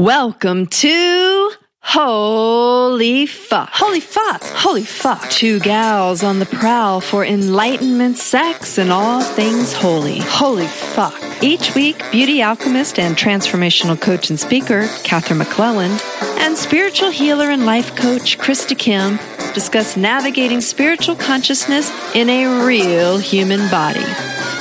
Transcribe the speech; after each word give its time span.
Welcome 0.00 0.64
to 0.64 1.50
Holy 1.80 3.26
Fuck. 3.26 3.68
Holy 3.70 4.00
Fuck. 4.00 4.42
Holy 4.42 4.82
Fuck. 4.82 5.28
Two 5.28 5.60
gals 5.60 6.22
on 6.22 6.38
the 6.38 6.46
prowl 6.46 7.02
for 7.02 7.22
enlightenment, 7.22 8.16
sex, 8.16 8.78
and 8.78 8.90
all 8.90 9.20
things 9.20 9.74
holy. 9.74 10.20
Holy 10.20 10.64
Fuck. 10.64 11.22
Each 11.42 11.74
week, 11.74 12.02
beauty 12.10 12.40
alchemist 12.40 12.98
and 12.98 13.14
transformational 13.14 14.00
coach 14.00 14.30
and 14.30 14.40
speaker, 14.40 14.88
Katherine 15.04 15.40
McClelland, 15.40 16.00
and 16.38 16.56
spiritual 16.56 17.10
healer 17.10 17.50
and 17.50 17.66
life 17.66 17.94
coach, 17.94 18.38
Krista 18.38 18.78
Kim, 18.78 19.18
discuss 19.54 19.96
navigating 19.96 20.60
spiritual 20.60 21.16
consciousness 21.16 21.90
in 22.14 22.28
a 22.28 22.64
real 22.66 23.18
human 23.18 23.68
body. 23.70 24.04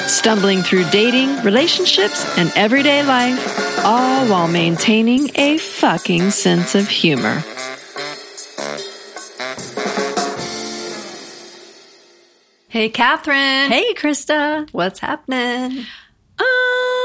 Stumbling 0.07 0.62
through 0.62 0.89
dating, 0.89 1.44
relationships, 1.44 2.25
and 2.38 2.52
everyday 2.55 3.04
life 3.04 3.86
all 3.86 4.27
while 4.27 4.48
maintaining 4.48 5.30
a 5.36 5.57
fucking 5.57 6.31
sense 6.31 6.76
of 6.76 6.88
humor. 6.88 7.44
Hey, 12.68 12.90
Katherine. 12.90 13.71
Hey, 13.71 13.93
Krista. 13.96 14.70
What's 14.71 14.99
happening? 14.99 15.85
Um, 16.40 16.98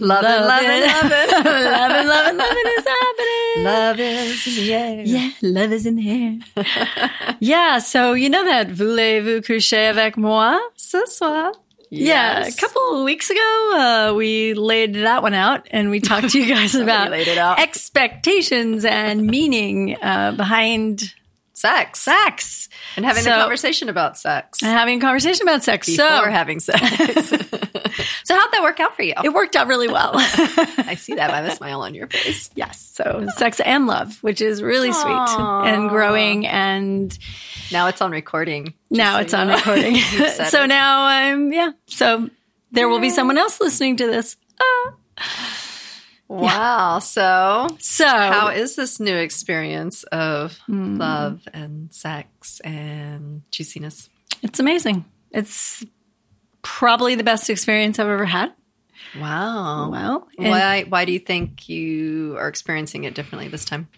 Loving, 0.00 0.30
loving, 0.30 0.80
loving. 0.80 1.10
loving, 1.44 2.06
loving, 2.08 2.36
loving 2.38 2.66
is 2.78 2.86
happening. 2.86 3.64
Love 3.64 4.00
is 4.00 4.46
in 4.46 4.54
the 4.54 4.74
air. 4.74 5.02
Yeah, 5.04 5.30
love 5.42 5.72
is 5.72 5.86
in 5.86 5.96
the 5.96 6.10
air. 6.10 7.36
yeah, 7.40 7.78
so 7.78 8.14
you 8.14 8.30
know 8.30 8.42
that 8.44 8.68
voulez-vous 8.68 9.42
coucher 9.42 9.90
avec 9.90 10.16
moi? 10.16 10.58
Ce 10.76 11.04
soir. 11.06 11.52
Yeah, 11.90 12.46
a 12.46 12.52
couple 12.52 13.00
of 13.00 13.04
weeks 13.04 13.28
ago, 13.28 13.72
uh, 13.74 14.14
we 14.16 14.54
laid 14.54 14.94
that 14.94 15.22
one 15.22 15.34
out 15.34 15.68
and 15.70 15.90
we 15.90 16.00
talked 16.00 16.30
to 16.30 16.40
you 16.40 16.46
guys 16.46 16.74
about 16.74 17.12
it 17.12 17.28
expectations 17.58 18.86
and 18.86 19.26
meaning 19.26 19.98
uh, 20.00 20.32
behind 20.32 21.12
Sex. 21.62 22.00
sex 22.00 22.68
And 22.96 23.04
having 23.04 23.22
So- 23.22 23.30
a 23.30 23.36
conversation 23.40 23.88
about 23.88 24.18
sex. 24.18 24.60
and 24.62 24.72
having 24.72 24.98
a 24.98 25.00
conversation 25.00 25.46
about 25.48 25.62
sex. 25.62 25.86
Before 25.86 26.06
so 26.08 26.30
having 26.30 26.58
sex. 26.58 26.80
so 28.24 28.34
how'd 28.34 28.52
that 28.52 28.60
work 28.62 28.80
out 28.80 28.96
for 28.96 29.02
you? 29.04 29.14
it 29.22 29.32
worked 29.32 29.54
out 29.54 29.68
really 29.68 29.86
well. 29.86 30.10
I 30.16 30.96
see 30.98 31.14
that 31.14 31.30
by 31.30 31.42
the 31.42 31.52
smile 31.54 31.82
on 31.82 31.94
your 31.94 32.08
face. 32.08 32.50
yes, 32.56 32.80
so 32.94 33.28
sex 33.36 33.60
and 33.60 33.86
love, 33.86 34.18
which 34.24 34.40
is 34.40 34.60
really 34.60 34.92
sweet 34.92 35.28
and 35.38 35.88
growing 35.88 36.46
and 36.48 37.16
Now 37.70 37.86
it's 37.86 38.02
on 38.02 38.10
recording. 38.10 38.74
now 38.90 39.16
so 39.16 39.20
it's 39.22 39.34
on 39.34 39.46
know. 39.46 39.54
recording. 39.54 39.96
So 40.50 40.64
it. 40.64 40.66
now 40.66 41.04
I'm 41.04 41.52
yeah. 41.52 41.70
So 41.86 42.28
there 42.72 42.88
will 42.88 42.98
be 43.00 43.10
someone 43.10 43.38
else 43.38 43.60
listening 43.60 43.98
to 43.98 44.06
this. 44.06 44.36
Ah. 44.60 44.94
Wow. 46.40 46.98
So 47.00 47.76
So 47.78 48.06
How 48.06 48.48
is 48.48 48.76
this 48.76 48.98
new 49.00 49.16
experience 49.16 50.02
of 50.04 50.56
Hmm. 50.66 50.96
love 50.98 51.42
and 51.52 51.92
sex 51.92 52.60
and 52.60 53.42
juiciness? 53.50 54.08
it's 54.42 54.58
amazing. 54.60 55.04
It's 55.30 55.84
probably 56.62 57.14
the 57.14 57.24
best 57.24 57.48
experience 57.50 57.98
I've 57.98 58.08
ever 58.08 58.24
had. 58.24 58.52
Wow. 59.18 59.90
Well, 59.90 60.28
and 60.38 60.48
Why 60.48 60.82
why 60.88 61.04
do 61.04 61.12
you 61.12 61.18
think 61.18 61.68
you 61.68 62.36
are 62.38 62.48
experiencing 62.48 63.04
it 63.04 63.14
differently 63.14 63.48
this 63.48 63.64
time? 63.64 63.88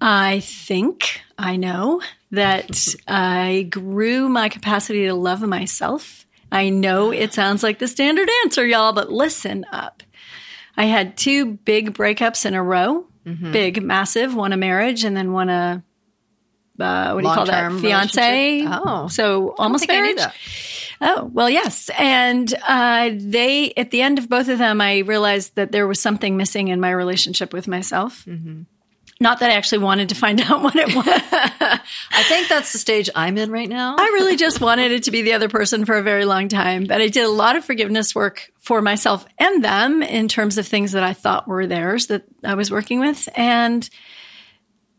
I 0.00 0.40
think 0.40 1.20
I 1.38 1.56
know 1.56 2.00
that 2.30 2.86
I 3.08 3.66
grew 3.70 4.28
my 4.28 4.48
capacity 4.48 5.06
to 5.06 5.14
love 5.14 5.42
myself. 5.42 6.26
I 6.52 6.68
know 6.70 7.10
it 7.10 7.34
sounds 7.34 7.62
like 7.62 7.78
the 7.78 7.88
standard 7.88 8.28
answer, 8.44 8.64
y'all, 8.66 8.92
but 8.92 9.10
listen 9.12 9.64
up. 9.72 10.02
I 10.76 10.84
had 10.84 11.16
two 11.16 11.46
big 11.46 11.94
breakups 11.94 12.46
in 12.46 12.54
a 12.54 12.62
row. 12.62 13.06
Mm-hmm. 13.26 13.52
Big, 13.52 13.82
massive, 13.82 14.34
one 14.34 14.52
a 14.52 14.56
marriage 14.56 15.04
and 15.04 15.16
then 15.16 15.32
one 15.32 15.48
a 15.48 15.82
uh, 16.78 17.12
what 17.12 17.22
do 17.22 17.28
you 17.28 17.34
call 17.34 17.46
that? 17.46 17.72
Fiance. 17.80 18.64
Oh. 18.66 19.06
so 19.08 19.54
almost 19.58 19.86
think 19.86 19.92
I 19.92 19.94
knew 19.94 20.16
marriage. 20.16 20.18
that. 20.18 20.34
Oh, 21.00 21.30
well, 21.32 21.48
yes. 21.48 21.90
And 21.98 22.52
uh, 22.66 23.10
they, 23.14 23.72
at 23.76 23.90
the 23.90 24.02
end 24.02 24.18
of 24.18 24.28
both 24.28 24.48
of 24.48 24.58
them, 24.58 24.80
I 24.80 24.98
realized 24.98 25.54
that 25.56 25.70
there 25.70 25.86
was 25.86 26.00
something 26.00 26.36
missing 26.36 26.68
in 26.68 26.80
my 26.80 26.90
relationship 26.90 27.52
with 27.52 27.68
myself. 27.68 28.24
Mm-hmm. 28.26 28.62
Not 29.20 29.40
that 29.40 29.50
I 29.50 29.54
actually 29.54 29.78
wanted 29.78 30.08
to 30.10 30.14
find 30.14 30.40
out 30.50 30.62
what 30.62 30.76
it 30.76 30.94
was. 30.94 31.06
I 31.06 32.22
think 32.24 32.48
that's 32.48 32.72
the 32.72 32.78
stage 32.78 33.08
I'm 33.14 33.38
in 33.38 33.50
right 33.50 33.68
now. 33.68 33.96
I 33.98 34.04
really 34.14 34.36
just 34.36 34.60
wanted 34.60 34.92
it 34.92 35.04
to 35.04 35.10
be 35.10 35.22
the 35.22 35.34
other 35.34 35.48
person 35.48 35.84
for 35.84 35.96
a 35.96 36.02
very 36.02 36.24
long 36.24 36.48
time. 36.48 36.84
But 36.84 37.00
I 37.00 37.08
did 37.08 37.24
a 37.24 37.30
lot 37.30 37.56
of 37.56 37.64
forgiveness 37.64 38.14
work 38.14 38.50
for 38.58 38.82
myself 38.82 39.24
and 39.38 39.62
them 39.62 40.02
in 40.02 40.28
terms 40.28 40.58
of 40.58 40.66
things 40.66 40.92
that 40.92 41.02
I 41.02 41.12
thought 41.12 41.46
were 41.46 41.66
theirs 41.66 42.08
that 42.08 42.24
I 42.42 42.54
was 42.54 42.70
working 42.70 43.00
with. 43.00 43.28
And 43.36 43.88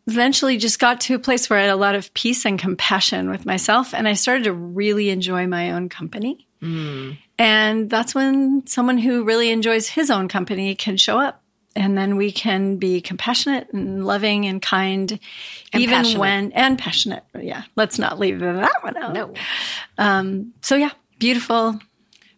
eventually 0.08 0.58
just 0.58 0.80
got 0.80 1.02
to 1.02 1.16
a 1.16 1.20
place 1.20 1.50
where 1.50 1.60
I 1.60 1.64
had 1.64 1.72
a 1.72 1.76
lot 1.76 1.96
of 1.96 2.14
peace 2.14 2.46
and 2.46 2.60
compassion 2.60 3.30
with 3.30 3.46
myself. 3.46 3.94
And 3.94 4.08
I 4.08 4.14
started 4.14 4.46
to 4.46 4.54
really 4.54 5.10
enjoy 5.10 5.48
my 5.48 5.72
own 5.72 5.90
company. 5.90 6.48
Mm. 6.62 7.18
And 7.38 7.90
that's 7.90 8.16
when 8.16 8.66
someone 8.68 8.98
who 8.98 9.24
really 9.24 9.50
enjoys 9.50 9.88
his 9.88 10.10
own 10.10 10.28
company 10.28 10.76
can 10.76 10.98
show 10.98 11.20
up. 11.20 11.42
And 11.76 11.98
then 11.98 12.16
we 12.16 12.32
can 12.32 12.78
be 12.78 13.02
compassionate 13.02 13.74
and 13.74 14.06
loving 14.06 14.46
and 14.46 14.62
kind, 14.62 15.20
and 15.74 15.84
even 15.84 15.96
passionate. 15.96 16.20
when, 16.20 16.52
and 16.54 16.80
passionate. 16.80 17.24
Yeah, 17.38 17.64
let's 17.76 18.00
not 18.00 18.18
leave 18.18 18.40
that 18.40 18.82
one 18.84 18.96
out. 18.96 19.14
no. 19.14 20.46
So, 20.62 20.76
yeah, 20.78 20.92
beautiful. 21.20 21.78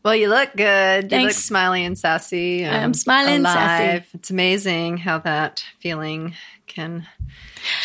Well, 0.03 0.15
you 0.15 0.29
look 0.29 0.55
good. 0.55 1.11
You 1.11 1.17
look 1.17 1.25
Thanks. 1.27 1.37
smiley 1.37 1.83
and 1.83 1.97
sassy. 1.97 2.63
And 2.63 2.75
am 2.75 2.93
smiling 2.93 3.35
and 3.35 3.45
sassy. 3.45 3.83
alive. 3.83 4.07
It's 4.13 4.29
amazing 4.29 4.97
how 4.97 5.19
that 5.19 5.65
feeling 5.79 6.33
can 6.65 7.05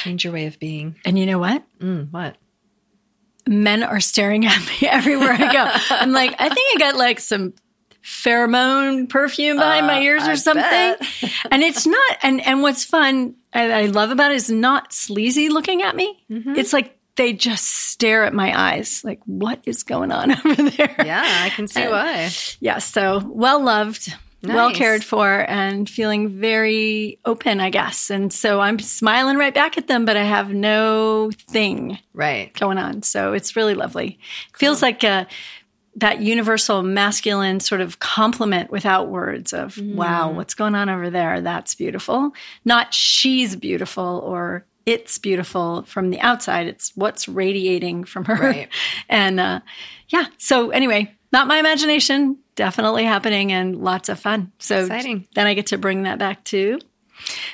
change 0.02 0.24
your 0.24 0.32
way 0.32 0.46
of 0.46 0.58
being. 0.58 0.96
And 1.04 1.18
you 1.18 1.26
know 1.26 1.38
what? 1.38 1.64
Mm, 1.80 2.12
what? 2.12 2.36
Men 3.46 3.82
are 3.82 3.98
staring 4.00 4.46
at 4.46 4.60
me 4.60 4.88
everywhere 4.88 5.32
I 5.32 5.52
go. 5.52 5.96
I'm 5.96 6.12
like, 6.12 6.34
I 6.38 6.48
think 6.48 6.76
I 6.76 6.78
got 6.78 6.96
like 6.96 7.18
some 7.18 7.54
pheromone 8.04 9.08
perfume 9.08 9.56
behind 9.56 9.86
my 9.86 10.00
ears 10.00 10.22
or 10.22 10.30
Uh, 10.30 10.32
I 10.32 10.34
something. 10.36 11.30
and 11.50 11.62
it's 11.62 11.86
not, 11.86 12.16
and, 12.22 12.40
and 12.46 12.62
what's 12.62 12.84
fun, 12.84 13.34
I, 13.52 13.70
I 13.70 13.86
love 13.86 14.10
about 14.10 14.32
it 14.32 14.36
is 14.36 14.50
not 14.50 14.92
sleazy 14.92 15.48
looking 15.48 15.82
at 15.82 15.94
me. 15.96 16.24
Mm-hmm. 16.30 16.56
It's 16.56 16.72
like 16.72 16.96
they 17.16 17.32
just 17.34 17.64
stare 17.68 18.24
at 18.24 18.32
my 18.32 18.58
eyes. 18.58 19.02
Like, 19.04 19.20
what 19.26 19.60
is 19.66 19.82
going 19.82 20.10
on 20.12 20.30
over 20.46 20.70
there? 20.70 20.94
Yeah, 21.04 21.22
I 21.44 21.50
can 21.50 21.68
see 21.68 21.86
why. 21.86 22.30
Yeah, 22.60 22.78
so 22.78 23.22
well 23.26 23.62
loved, 23.62 24.14
well 24.42 24.72
cared 24.72 25.04
for, 25.04 25.44
and 25.48 25.88
feeling 25.88 26.40
very 26.40 27.18
open, 27.26 27.60
I 27.60 27.68
guess. 27.70 28.08
And 28.10 28.32
so 28.32 28.60
I'm 28.60 28.78
smiling 28.78 29.36
right 29.36 29.52
back 29.54 29.76
at 29.76 29.88
them, 29.88 30.04
but 30.06 30.16
I 30.16 30.24
have 30.24 30.52
no 30.54 31.30
thing 31.50 31.98
Right. 32.14 32.52
going 32.58 32.78
on. 32.78 33.02
So 33.02 33.34
it's 33.34 33.56
really 33.56 33.74
lovely. 33.74 34.18
Feels 34.56 34.80
like 34.82 35.04
a, 35.04 35.26
that 35.96 36.20
universal 36.20 36.82
masculine 36.82 37.60
sort 37.60 37.80
of 37.80 37.98
compliment 37.98 38.70
without 38.70 39.08
words 39.08 39.52
of, 39.52 39.76
wow, 39.78 40.30
what's 40.30 40.54
going 40.54 40.74
on 40.74 40.88
over 40.88 41.10
there? 41.10 41.40
That's 41.40 41.74
beautiful. 41.74 42.32
Not 42.64 42.94
she's 42.94 43.56
beautiful 43.56 44.22
or 44.24 44.64
it's 44.86 45.18
beautiful 45.18 45.82
from 45.82 46.10
the 46.10 46.20
outside. 46.20 46.66
It's 46.66 46.92
what's 46.96 47.28
radiating 47.28 48.04
from 48.04 48.24
her. 48.24 48.34
Right. 48.34 48.68
and 49.08 49.38
uh, 49.38 49.60
yeah. 50.08 50.26
So 50.38 50.70
anyway, 50.70 51.14
not 51.32 51.46
my 51.46 51.58
imagination, 51.58 52.38
definitely 52.56 53.04
happening 53.04 53.52
and 53.52 53.76
lots 53.76 54.08
of 54.08 54.18
fun. 54.18 54.52
So 54.58 54.80
Exciting. 54.80 55.28
then 55.34 55.46
I 55.46 55.54
get 55.54 55.66
to 55.68 55.78
bring 55.78 56.02
that 56.04 56.18
back 56.18 56.42
to 56.44 56.78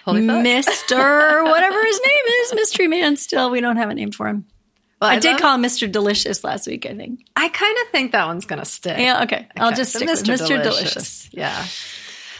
Holy. 0.04 0.22
Mr. 0.22 1.44
whatever 1.50 1.84
his 1.84 2.00
name 2.00 2.34
is, 2.42 2.54
Mystery 2.54 2.88
Man. 2.88 3.16
Still, 3.16 3.50
we 3.50 3.60
don't 3.60 3.76
have 3.76 3.90
a 3.90 3.94
name 3.94 4.12
for 4.12 4.26
him. 4.28 4.46
Well, 5.00 5.10
I, 5.10 5.18
did 5.18 5.32
love- 5.32 5.40
call 5.40 5.58
Mr. 5.58 5.90
Delicious 5.90 6.42
last 6.42 6.66
week, 6.66 6.86
I 6.86 6.94
think. 6.94 7.20
I 7.36 7.48
kind 7.48 7.76
of 7.82 7.88
think 7.92 8.12
that 8.12 8.26
one's 8.26 8.46
going 8.46 8.58
to 8.58 8.64
stick. 8.64 8.98
Yeah, 8.98 9.22
okay. 9.24 9.46
I'll 9.56 9.72
just 9.72 9.92
so 9.92 10.00
stick 10.00 10.08
with 10.08 10.24
Mr. 10.24 10.62
Delicious. 10.62 11.28
Yeah. 11.32 11.66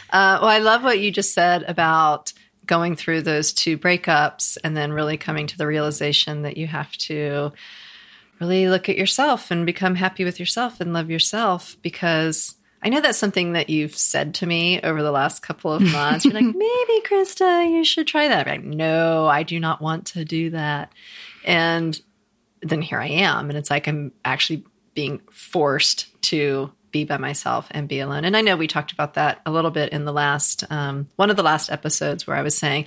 Uh, 0.09 0.39
well, 0.41 0.49
I 0.49 0.57
love 0.57 0.83
what 0.83 0.99
you 0.99 1.11
just 1.11 1.33
said 1.33 1.63
about 1.63 2.33
going 2.65 2.95
through 2.95 3.21
those 3.21 3.53
two 3.53 3.77
breakups 3.77 4.57
and 4.63 4.75
then 4.75 4.91
really 4.91 5.17
coming 5.17 5.47
to 5.47 5.57
the 5.57 5.65
realization 5.65 6.43
that 6.43 6.57
you 6.57 6.67
have 6.67 6.91
to 6.97 7.51
really 8.39 8.69
look 8.69 8.89
at 8.89 8.97
yourself 8.97 9.51
and 9.51 9.65
become 9.65 9.95
happy 9.95 10.23
with 10.23 10.39
yourself 10.39 10.79
and 10.79 10.93
love 10.93 11.09
yourself 11.09 11.77
because 11.81 12.55
I 12.81 12.89
know 12.89 13.01
that's 13.01 13.17
something 13.17 13.53
that 13.53 13.69
you've 13.69 13.97
said 13.97 14.35
to 14.35 14.45
me 14.45 14.79
over 14.81 15.03
the 15.03 15.11
last 15.11 15.41
couple 15.41 15.73
of 15.73 15.81
months. 15.81 16.23
You're 16.25 16.33
like, 16.33 16.43
maybe 16.55 17.01
Krista, 17.05 17.69
you 17.69 17.83
should 17.83 18.07
try 18.07 18.27
that. 18.29 18.47
I'm 18.47 18.53
like, 18.53 18.63
no, 18.63 19.27
I 19.27 19.43
do 19.43 19.59
not 19.59 19.81
want 19.81 20.05
to 20.07 20.23
do 20.23 20.51
that. 20.51 20.91
And 21.43 21.99
then 22.61 22.81
here 22.81 22.99
I 22.99 23.07
am. 23.07 23.49
And 23.49 23.57
it's 23.57 23.69
like 23.69 23.87
I'm 23.87 24.11
actually 24.25 24.63
being 24.93 25.21
forced 25.31 26.21
to 26.23 26.71
be 26.91 27.05
by 27.05 27.17
myself 27.17 27.67
and 27.71 27.87
be 27.87 27.99
alone. 27.99 28.25
And 28.25 28.35
I 28.35 28.41
know 28.41 28.57
we 28.57 28.67
talked 28.67 28.91
about 28.91 29.13
that 29.13 29.41
a 29.45 29.51
little 29.51 29.71
bit 29.71 29.91
in 29.91 30.05
the 30.05 30.13
last, 30.13 30.63
um, 30.71 31.07
one 31.15 31.29
of 31.29 31.37
the 31.37 31.43
last 31.43 31.71
episodes 31.71 32.25
where 32.25 32.35
I 32.35 32.41
was 32.41 32.57
saying, 32.57 32.85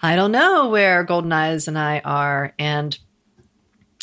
I 0.00 0.16
don't 0.16 0.32
know 0.32 0.68
where 0.68 1.04
Golden 1.04 1.32
Eyes 1.32 1.68
and 1.68 1.78
I 1.78 2.00
are. 2.00 2.54
And 2.58 2.96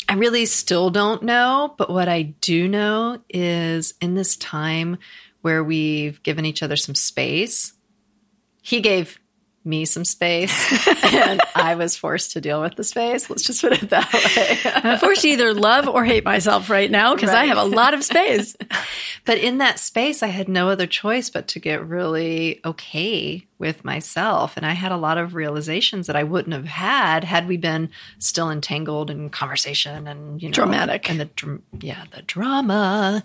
I 0.08 0.14
really 0.14 0.46
still 0.46 0.90
don't 0.90 1.22
know. 1.22 1.74
But 1.76 1.90
what 1.90 2.08
I 2.08 2.22
do 2.22 2.68
know 2.68 3.20
is 3.28 3.94
in 4.00 4.14
this 4.14 4.36
time 4.36 4.98
where 5.42 5.64
we've 5.64 6.22
given 6.22 6.44
each 6.44 6.62
other 6.62 6.76
some 6.76 6.94
space, 6.94 7.72
he 8.62 8.80
gave 8.80 9.18
me 9.64 9.84
some 9.84 10.04
space 10.04 10.88
and 11.12 11.40
I 11.54 11.74
was 11.74 11.94
forced 11.96 12.32
to 12.32 12.40
deal 12.40 12.62
with 12.62 12.76
the 12.76 12.84
space. 12.84 13.28
Let's 13.28 13.42
just 13.42 13.60
put 13.60 13.72
it 13.72 13.90
that 13.90 14.12
way. 14.12 14.58
I'm 14.92 14.98
forced 14.98 15.22
to 15.22 15.28
either 15.28 15.52
love 15.52 15.86
or 15.86 16.04
hate 16.04 16.24
myself 16.24 16.70
right 16.70 16.90
now 16.90 17.14
because 17.14 17.28
right. 17.28 17.42
I 17.42 17.44
have 17.46 17.58
a 17.58 17.64
lot 17.64 17.92
of 17.92 18.02
space. 18.02 18.56
but 19.26 19.38
in 19.38 19.58
that 19.58 19.78
space, 19.78 20.22
I 20.22 20.28
had 20.28 20.48
no 20.48 20.70
other 20.70 20.86
choice 20.86 21.28
but 21.28 21.48
to 21.48 21.58
get 21.58 21.86
really 21.86 22.60
okay 22.64 23.46
with 23.60 23.84
myself. 23.84 24.56
And 24.56 24.66
I 24.66 24.72
had 24.72 24.90
a 24.90 24.96
lot 24.96 25.18
of 25.18 25.34
realizations 25.34 26.06
that 26.06 26.16
I 26.16 26.24
wouldn't 26.24 26.54
have 26.54 26.64
had 26.64 27.22
had 27.22 27.46
we 27.46 27.56
been 27.56 27.90
still 28.18 28.50
entangled 28.50 29.10
in 29.10 29.30
conversation 29.30 30.08
and, 30.08 30.42
you 30.42 30.48
know, 30.48 30.52
dramatic. 30.52 31.08
And 31.08 31.20
the, 31.20 31.60
yeah, 31.80 32.04
the 32.10 32.22
drama. 32.22 33.22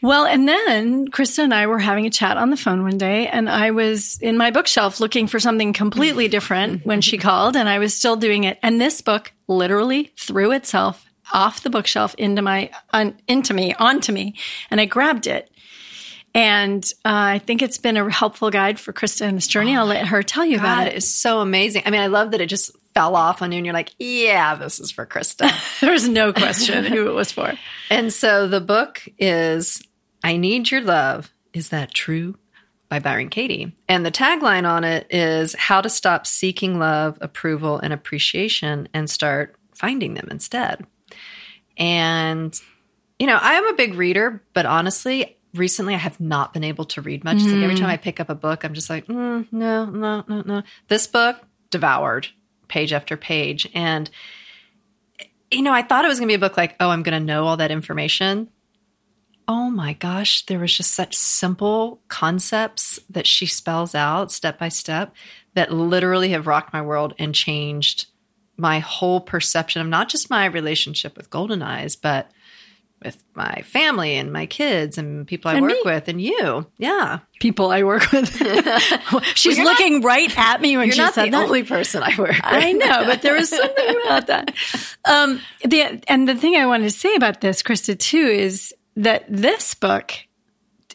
Well, 0.00 0.24
and 0.24 0.48
then 0.48 1.08
Krista 1.08 1.40
and 1.40 1.52
I 1.52 1.66
were 1.66 1.80
having 1.80 2.06
a 2.06 2.10
chat 2.10 2.36
on 2.36 2.50
the 2.50 2.56
phone 2.56 2.84
one 2.84 2.96
day 2.96 3.26
and 3.26 3.50
I 3.50 3.72
was 3.72 4.18
in 4.20 4.38
my 4.38 4.50
bookshelf 4.50 5.00
looking 5.00 5.26
for 5.26 5.40
something 5.40 5.72
completely 5.72 6.28
different 6.28 6.86
when 6.86 7.00
she 7.00 7.18
called 7.18 7.56
and 7.56 7.68
I 7.68 7.80
was 7.80 7.94
still 7.94 8.16
doing 8.16 8.44
it. 8.44 8.58
And 8.62 8.80
this 8.80 9.02
book 9.02 9.32
literally 9.48 10.12
threw 10.16 10.52
itself 10.52 11.04
off 11.32 11.62
the 11.62 11.70
bookshelf 11.70 12.14
into 12.16 12.42
my, 12.42 12.70
into 13.26 13.54
me, 13.54 13.74
onto 13.74 14.12
me. 14.12 14.34
And 14.70 14.80
I 14.80 14.84
grabbed 14.84 15.26
it 15.26 15.50
and 16.34 16.84
uh, 17.04 17.38
I 17.38 17.38
think 17.38 17.62
it's 17.62 17.78
been 17.78 17.96
a 17.96 18.10
helpful 18.10 18.50
guide 18.50 18.80
for 18.80 18.92
Krista 18.92 19.28
in 19.28 19.36
this 19.36 19.46
journey. 19.46 19.76
Oh, 19.76 19.80
I'll 19.80 19.86
let 19.86 20.08
her 20.08 20.22
tell 20.22 20.44
you 20.44 20.56
God, 20.56 20.64
about 20.64 20.86
it. 20.88 20.94
It's 20.96 21.08
so 21.08 21.40
amazing. 21.40 21.82
I 21.86 21.90
mean, 21.90 22.00
I 22.00 22.08
love 22.08 22.32
that 22.32 22.40
it 22.40 22.46
just 22.46 22.72
fell 22.92 23.14
off 23.14 23.40
on 23.40 23.52
you 23.52 23.58
and 23.58 23.66
you're 23.66 23.74
like, 23.74 23.92
yeah, 23.98 24.54
this 24.54 24.80
is 24.80 24.90
for 24.90 25.06
Krista. 25.06 25.50
There's 25.80 26.08
no 26.08 26.32
question 26.32 26.84
who 26.84 27.08
it 27.08 27.14
was 27.14 27.32
for. 27.32 27.52
And 27.90 28.12
so 28.12 28.48
the 28.48 28.62
book 28.62 29.06
is 29.18 29.82
I 30.24 30.38
Need 30.38 30.70
Your 30.70 30.80
Love. 30.80 31.30
Is 31.52 31.68
That 31.68 31.92
True? 31.92 32.36
by 32.88 32.98
Byron 32.98 33.28
Katie. 33.28 33.74
And 33.88 34.06
the 34.06 34.12
tagline 34.12 34.68
on 34.68 34.84
it 34.84 35.06
is 35.10 35.54
how 35.54 35.80
to 35.80 35.88
stop 35.88 36.26
seeking 36.26 36.78
love, 36.78 37.18
approval, 37.20 37.78
and 37.78 37.92
appreciation 37.92 38.88
and 38.94 39.10
start 39.10 39.56
finding 39.74 40.14
them 40.14 40.28
instead. 40.30 40.86
And, 41.76 42.58
you 43.18 43.26
know, 43.26 43.38
I 43.40 43.54
am 43.54 43.66
a 43.66 43.74
big 43.74 43.94
reader, 43.94 44.42
but 44.52 44.66
honestly, 44.66 45.36
recently 45.54 45.94
I 45.94 45.98
have 45.98 46.20
not 46.20 46.52
been 46.52 46.64
able 46.64 46.84
to 46.86 47.02
read 47.02 47.24
much. 47.24 47.38
Mm. 47.38 47.52
like 47.52 47.62
every 47.62 47.76
time 47.76 47.90
I 47.90 47.96
pick 47.96 48.20
up 48.20 48.28
a 48.28 48.34
book, 48.34 48.64
I'm 48.64 48.74
just 48.74 48.90
like, 48.90 49.06
mm, 49.06 49.46
no, 49.52 49.86
no, 49.86 50.24
no, 50.28 50.42
no. 50.44 50.62
This 50.88 51.06
book 51.06 51.36
devoured 51.70 52.28
page 52.68 52.92
after 52.92 53.16
page. 53.16 53.68
And, 53.74 54.10
you 55.50 55.62
know, 55.62 55.72
I 55.72 55.82
thought 55.82 56.04
it 56.04 56.08
was 56.08 56.18
going 56.18 56.28
to 56.28 56.32
be 56.32 56.36
a 56.36 56.48
book 56.48 56.56
like, 56.56 56.76
oh, 56.80 56.90
I'm 56.90 57.02
going 57.02 57.18
to 57.18 57.24
know 57.24 57.46
all 57.46 57.56
that 57.56 57.70
information. 57.70 58.48
Oh 59.46 59.70
my 59.70 59.92
gosh, 59.92 60.46
there 60.46 60.58
was 60.58 60.76
just 60.76 60.92
such 60.92 61.14
simple 61.14 62.00
concepts 62.08 62.98
that 63.10 63.26
she 63.26 63.44
spells 63.44 63.94
out 63.94 64.32
step 64.32 64.58
by 64.58 64.70
step 64.70 65.14
that 65.54 65.72
literally 65.72 66.30
have 66.30 66.46
rocked 66.46 66.72
my 66.72 66.80
world 66.80 67.14
and 67.18 67.34
changed 67.34 68.06
my 68.56 68.78
whole 68.78 69.20
perception 69.20 69.82
of 69.82 69.88
not 69.88 70.08
just 70.08 70.30
my 70.30 70.46
relationship 70.46 71.16
with 71.16 71.30
Golden 71.30 71.62
Eyes, 71.62 71.96
but 71.96 72.30
with 73.04 73.22
my 73.34 73.62
family 73.62 74.16
and 74.16 74.32
my 74.32 74.46
kids 74.46 74.98
and 74.98 75.26
people 75.26 75.50
I 75.50 75.54
and 75.54 75.62
work 75.62 75.72
me. 75.72 75.82
with 75.84 76.08
and 76.08 76.20
you. 76.20 76.66
Yeah. 76.78 77.20
People 77.40 77.70
I 77.70 77.82
work 77.82 78.10
with. 78.10 78.30
She's 79.34 79.58
well, 79.58 79.66
looking 79.66 80.00
not, 80.00 80.06
right 80.06 80.38
at 80.38 80.60
me 80.60 80.76
when 80.76 80.90
she 80.90 80.98
said 80.98 81.26
the 81.26 81.30
that. 81.30 81.44
only 81.44 81.62
person 81.62 82.02
I 82.02 82.14
work 82.18 82.30
with. 82.30 82.40
I 82.42 82.72
know, 82.72 83.04
but 83.04 83.22
there 83.22 83.34
was 83.34 83.48
something 83.56 83.96
about 84.04 84.26
that. 84.28 84.54
Um, 85.04 85.40
the, 85.64 86.02
and 86.08 86.28
the 86.28 86.34
thing 86.34 86.56
I 86.56 86.66
wanted 86.66 86.84
to 86.84 86.90
say 86.90 87.14
about 87.14 87.40
this, 87.40 87.62
Krista, 87.62 87.98
too, 87.98 88.26
is 88.26 88.74
that 88.96 89.24
this 89.28 89.74
book 89.74 90.12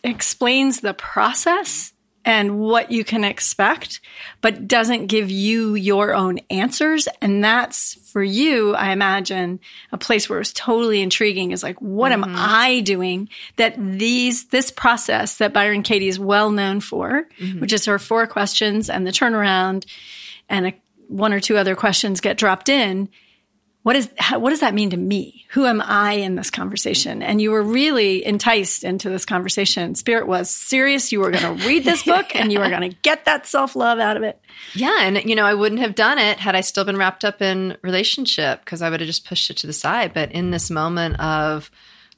explains 0.04 0.80
the 0.80 0.94
process 0.94 1.94
and 2.26 2.60
what 2.60 2.92
you 2.92 3.04
can 3.04 3.24
expect, 3.24 4.02
but 4.42 4.68
doesn't 4.68 5.08
give 5.08 5.32
you 5.32 5.76
your 5.76 6.14
own 6.14 6.40
answers. 6.50 7.08
And 7.22 7.44
that's 7.44 7.98
for 8.12 8.24
you, 8.24 8.76
I 8.76 8.92
imagine, 8.92 9.60
a 9.92 9.98
place 9.98 10.30
where 10.30 10.38
it 10.38 10.42
was 10.42 10.54
totally 10.54 11.02
intriguing 11.02 11.52
is 11.52 11.64
like, 11.64 11.80
what 11.82 12.12
mm-hmm. 12.12 12.24
am 12.24 12.36
I 12.36 12.82
doing 12.82 13.30
that 13.56 13.76
these, 13.78 14.48
this 14.48 14.72
process 14.72 15.38
that 15.38 15.54
Byron 15.54 15.84
Katie 15.84 16.08
is 16.08 16.20
well 16.20 16.52
known 16.52 16.80
for, 16.80 17.28
mm-hmm. 17.40 17.60
which 17.60 17.74
is 17.74 17.86
her 17.86 18.00
four 18.00 18.28
questions 18.28 18.90
and 18.90 19.06
the 19.06 19.12
turnaround 19.12 19.86
and 20.50 20.68
a, 20.68 20.74
one 21.08 21.34
or 21.34 21.40
two 21.40 21.58
other 21.58 21.76
questions 21.76 22.22
get 22.22 22.38
dropped 22.38 22.70
in 22.70 23.10
what 23.90 23.96
is 23.96 24.08
how, 24.20 24.38
what 24.38 24.52
does 24.52 24.60
that 24.60 24.76
mean 24.76 24.92
to 24.92 24.98
me? 24.98 25.48
Who 25.50 25.66
am 25.66 25.82
I 25.82 26.12
in 26.12 26.36
this 26.36 26.52
conversation? 26.52 27.24
And 27.24 27.42
you 27.42 27.50
were 27.50 27.64
really 27.64 28.24
enticed 28.24 28.84
into 28.84 29.10
this 29.10 29.26
conversation. 29.26 29.96
Spirit 29.96 30.28
was 30.28 30.52
serious. 30.52 31.12
You 31.12 31.22
were 31.22 31.32
going 31.32 31.58
to 31.58 31.68
read 31.68 31.86
this 31.86 32.04
book 32.04 32.36
and 32.36 32.54
you 32.54 32.60
were 32.60 32.70
going 32.70 32.88
to 32.88 32.96
get 33.02 33.26
that 33.26 33.48
self 33.48 33.76
love 33.76 33.98
out 33.98 34.16
of 34.16 34.22
it. 34.22 34.40
Yeah, 34.76 34.96
and 35.02 35.24
you 35.28 35.34
know, 35.34 35.44
I 35.44 35.56
wouldn't 35.56 35.82
have 35.82 35.96
done 35.96 36.20
it 36.20 36.38
had 36.38 36.56
I 36.56 36.62
still 36.62 36.86
been 36.86 36.98
wrapped 36.98 37.26
up 37.26 37.42
in 37.42 37.80
relationship 37.82 38.60
because 38.64 38.84
I 38.84 38.92
would 38.92 39.00
have 39.00 39.08
just 39.08 39.26
pushed 39.26 39.50
it 39.50 39.58
to 39.58 39.66
the 39.66 39.74
side. 39.74 40.14
But 40.14 40.34
in 40.34 40.52
this 40.52 40.70
moment 40.70 41.20
of 41.20 41.72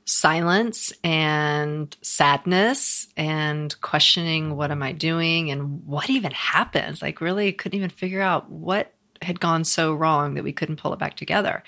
silence 0.04 0.92
and 1.06 1.96
sadness 2.02 3.08
and 3.16 3.80
questioning 3.80 4.58
what 4.58 4.72
am 4.72 4.84
I 4.84 4.92
doing 4.92 5.52
and 5.52 5.88
what 5.88 6.10
even 6.10 6.34
happens, 6.34 7.02
like 7.02 7.22
really 7.22 7.54
couldn't 7.54 7.78
even 7.78 7.92
figure 7.92 8.22
out 8.22 8.52
what 8.52 8.94
had 9.22 9.40
gone 9.40 9.64
so 9.64 9.94
wrong 9.94 10.34
that 10.34 10.44
we 10.44 10.54
couldn't 10.54 10.78
pull 10.78 10.94
it 10.94 11.00
back 11.00 11.16
together. 11.16 11.64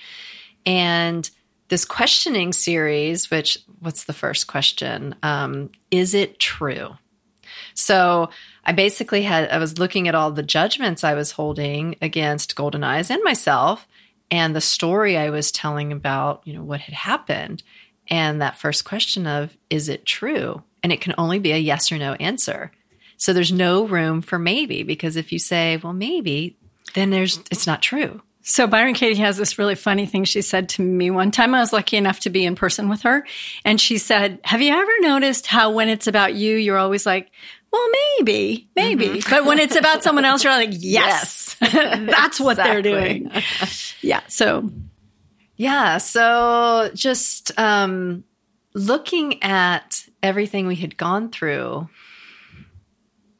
And 0.65 1.29
this 1.69 1.85
questioning 1.85 2.53
series, 2.53 3.31
which 3.31 3.57
what's 3.79 4.03
the 4.03 4.13
first 4.13 4.47
question? 4.47 5.15
Um, 5.23 5.71
is 5.91 6.13
it 6.13 6.39
true? 6.39 6.95
So 7.73 8.29
I 8.65 8.71
basically 8.71 9.23
had 9.23 9.49
I 9.49 9.57
was 9.57 9.79
looking 9.79 10.07
at 10.07 10.15
all 10.15 10.31
the 10.31 10.43
judgments 10.43 11.03
I 11.03 11.15
was 11.15 11.31
holding 11.31 11.95
against 12.01 12.55
Golden 12.55 12.83
Eyes 12.83 13.09
and 13.09 13.23
myself, 13.23 13.87
and 14.31 14.55
the 14.55 14.61
story 14.61 15.17
I 15.17 15.29
was 15.29 15.51
telling 15.51 15.91
about, 15.91 16.41
you 16.45 16.53
know, 16.53 16.63
what 16.63 16.81
had 16.81 16.93
happened, 16.93 17.63
and 18.07 18.41
that 18.41 18.57
first 18.57 18.85
question 18.85 19.27
of 19.27 19.55
is 19.69 19.89
it 19.89 20.05
true? 20.05 20.63
And 20.81 20.91
it 20.91 21.01
can 21.01 21.15
only 21.17 21.39
be 21.39 21.51
a 21.51 21.57
yes 21.57 21.91
or 21.91 21.97
no 21.97 22.13
answer. 22.13 22.71
So 23.17 23.31
there's 23.31 23.51
no 23.51 23.85
room 23.85 24.21
for 24.21 24.37
maybe 24.37 24.83
because 24.83 25.15
if 25.15 25.31
you 25.31 25.39
say, 25.39 25.77
well, 25.77 25.93
maybe, 25.93 26.57
then 26.93 27.09
there's 27.09 27.39
it's 27.51 27.67
not 27.67 27.81
true. 27.81 28.21
So 28.45 28.67
Byron 28.67 28.93
Katie 28.93 29.21
has 29.21 29.37
this 29.37 29.57
really 29.57 29.75
funny 29.75 30.05
thing 30.05 30.25
she 30.25 30.41
said 30.41 30.67
to 30.69 30.81
me 30.81 31.09
one 31.09 31.31
time. 31.31 31.55
I 31.55 31.61
was 31.61 31.71
lucky 31.71 31.95
enough 31.95 32.19
to 32.21 32.29
be 32.29 32.45
in 32.45 32.55
person 32.55 32.89
with 32.89 33.03
her, 33.03 33.25
and 33.63 33.79
she 33.79 33.97
said, 33.97 34.39
"Have 34.43 34.61
you 34.61 34.73
ever 34.73 34.91
noticed 34.99 35.47
how 35.47 35.71
when 35.71 35.89
it's 35.89 36.07
about 36.07 36.35
you, 36.35 36.55
you're 36.55 36.77
always 36.77 37.05
like." 37.05 37.31
Well, 37.71 37.89
maybe, 38.19 38.69
maybe. 38.75 39.07
Mm-hmm. 39.07 39.29
But 39.31 39.45
when 39.45 39.57
it's 39.57 39.75
about 39.75 40.03
someone 40.03 40.25
else, 40.25 40.43
you're 40.43 40.53
like, 40.53 40.69
yes, 40.73 41.55
yes. 41.59 41.71
that's 42.05 42.39
what 42.39 42.57
they're 42.57 42.83
doing. 42.83 43.31
yeah. 44.01 44.21
So, 44.27 44.69
yeah. 45.55 45.97
So 45.97 46.91
just 46.93 47.51
um, 47.57 48.25
looking 48.75 49.41
at 49.41 50.05
everything 50.21 50.67
we 50.67 50.75
had 50.75 50.97
gone 50.97 51.31
through 51.31 51.89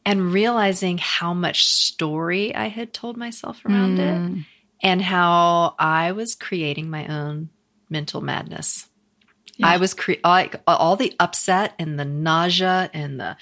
and 0.06 0.34
realizing 0.34 0.98
how 0.98 1.34
much 1.34 1.66
story 1.66 2.54
I 2.54 2.68
had 2.68 2.94
told 2.94 3.18
myself 3.18 3.64
around 3.66 3.98
mm. 3.98 4.40
it 4.40 4.46
and 4.82 5.02
how 5.02 5.76
I 5.80 6.12
was 6.12 6.36
creating 6.36 6.90
my 6.90 7.08
own 7.08 7.50
mental 7.90 8.22
madness. 8.22 8.88
Yeah. 9.56 9.68
I 9.68 9.78
was 9.78 9.94
cre- 9.94 10.14
like 10.24 10.62
all 10.68 10.96
the 10.96 11.14
upset 11.20 11.74
and 11.80 12.00
the 12.00 12.06
nausea 12.06 12.90
and 12.94 13.20
the 13.20 13.38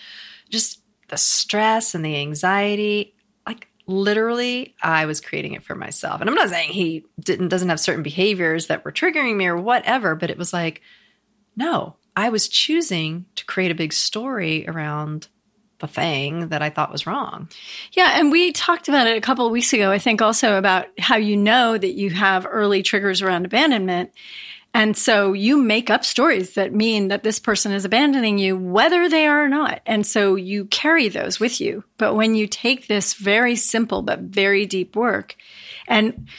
just 0.49 0.81
the 1.07 1.17
stress 1.17 1.95
and 1.95 2.05
the 2.05 2.17
anxiety. 2.17 3.15
Like 3.47 3.67
literally, 3.87 4.75
I 4.81 5.05
was 5.05 5.21
creating 5.21 5.53
it 5.53 5.63
for 5.63 5.73
myself. 5.73 6.21
And 6.21 6.29
I'm 6.29 6.35
not 6.35 6.49
saying 6.49 6.71
he 6.71 7.05
didn't 7.19 7.47
doesn't 7.47 7.69
have 7.69 7.79
certain 7.79 8.03
behaviors 8.03 8.67
that 8.67 8.85
were 8.85 8.91
triggering 8.91 9.35
me 9.35 9.47
or 9.47 9.57
whatever, 9.57 10.15
but 10.15 10.29
it 10.29 10.37
was 10.37 10.53
like, 10.53 10.81
no, 11.55 11.95
I 12.15 12.29
was 12.29 12.47
choosing 12.47 13.25
to 13.35 13.45
create 13.45 13.71
a 13.71 13.75
big 13.75 13.93
story 13.93 14.67
around 14.67 15.27
the 15.81 15.87
thing 15.87 16.47
that 16.47 16.61
I 16.61 16.69
thought 16.69 16.91
was 16.91 17.05
wrong. 17.05 17.49
Yeah, 17.91 18.19
and 18.19 18.31
we 18.31 18.51
talked 18.53 18.87
about 18.87 19.07
it 19.07 19.17
a 19.17 19.21
couple 19.21 19.45
of 19.45 19.51
weeks 19.51 19.73
ago, 19.73 19.91
I 19.91 19.99
think 19.99 20.21
also 20.21 20.57
about 20.57 20.87
how 20.97 21.17
you 21.17 21.35
know 21.35 21.77
that 21.77 21.93
you 21.93 22.11
have 22.11 22.47
early 22.49 22.81
triggers 22.81 23.21
around 23.21 23.45
abandonment. 23.45 24.11
And 24.73 24.95
so 24.95 25.33
you 25.33 25.57
make 25.57 25.89
up 25.89 26.05
stories 26.05 26.53
that 26.53 26.73
mean 26.73 27.09
that 27.09 27.23
this 27.23 27.39
person 27.39 27.73
is 27.73 27.83
abandoning 27.83 28.37
you, 28.37 28.57
whether 28.57 29.09
they 29.09 29.27
are 29.27 29.43
or 29.43 29.49
not. 29.49 29.81
And 29.85 30.07
so 30.07 30.35
you 30.35 30.65
carry 30.65 31.09
those 31.09 31.41
with 31.41 31.59
you. 31.59 31.83
But 31.97 32.15
when 32.15 32.35
you 32.35 32.47
take 32.47 32.87
this 32.87 33.13
very 33.13 33.57
simple 33.57 34.01
but 34.01 34.19
very 34.19 34.65
deep 34.65 34.95
work, 34.95 35.35
and 35.89 36.29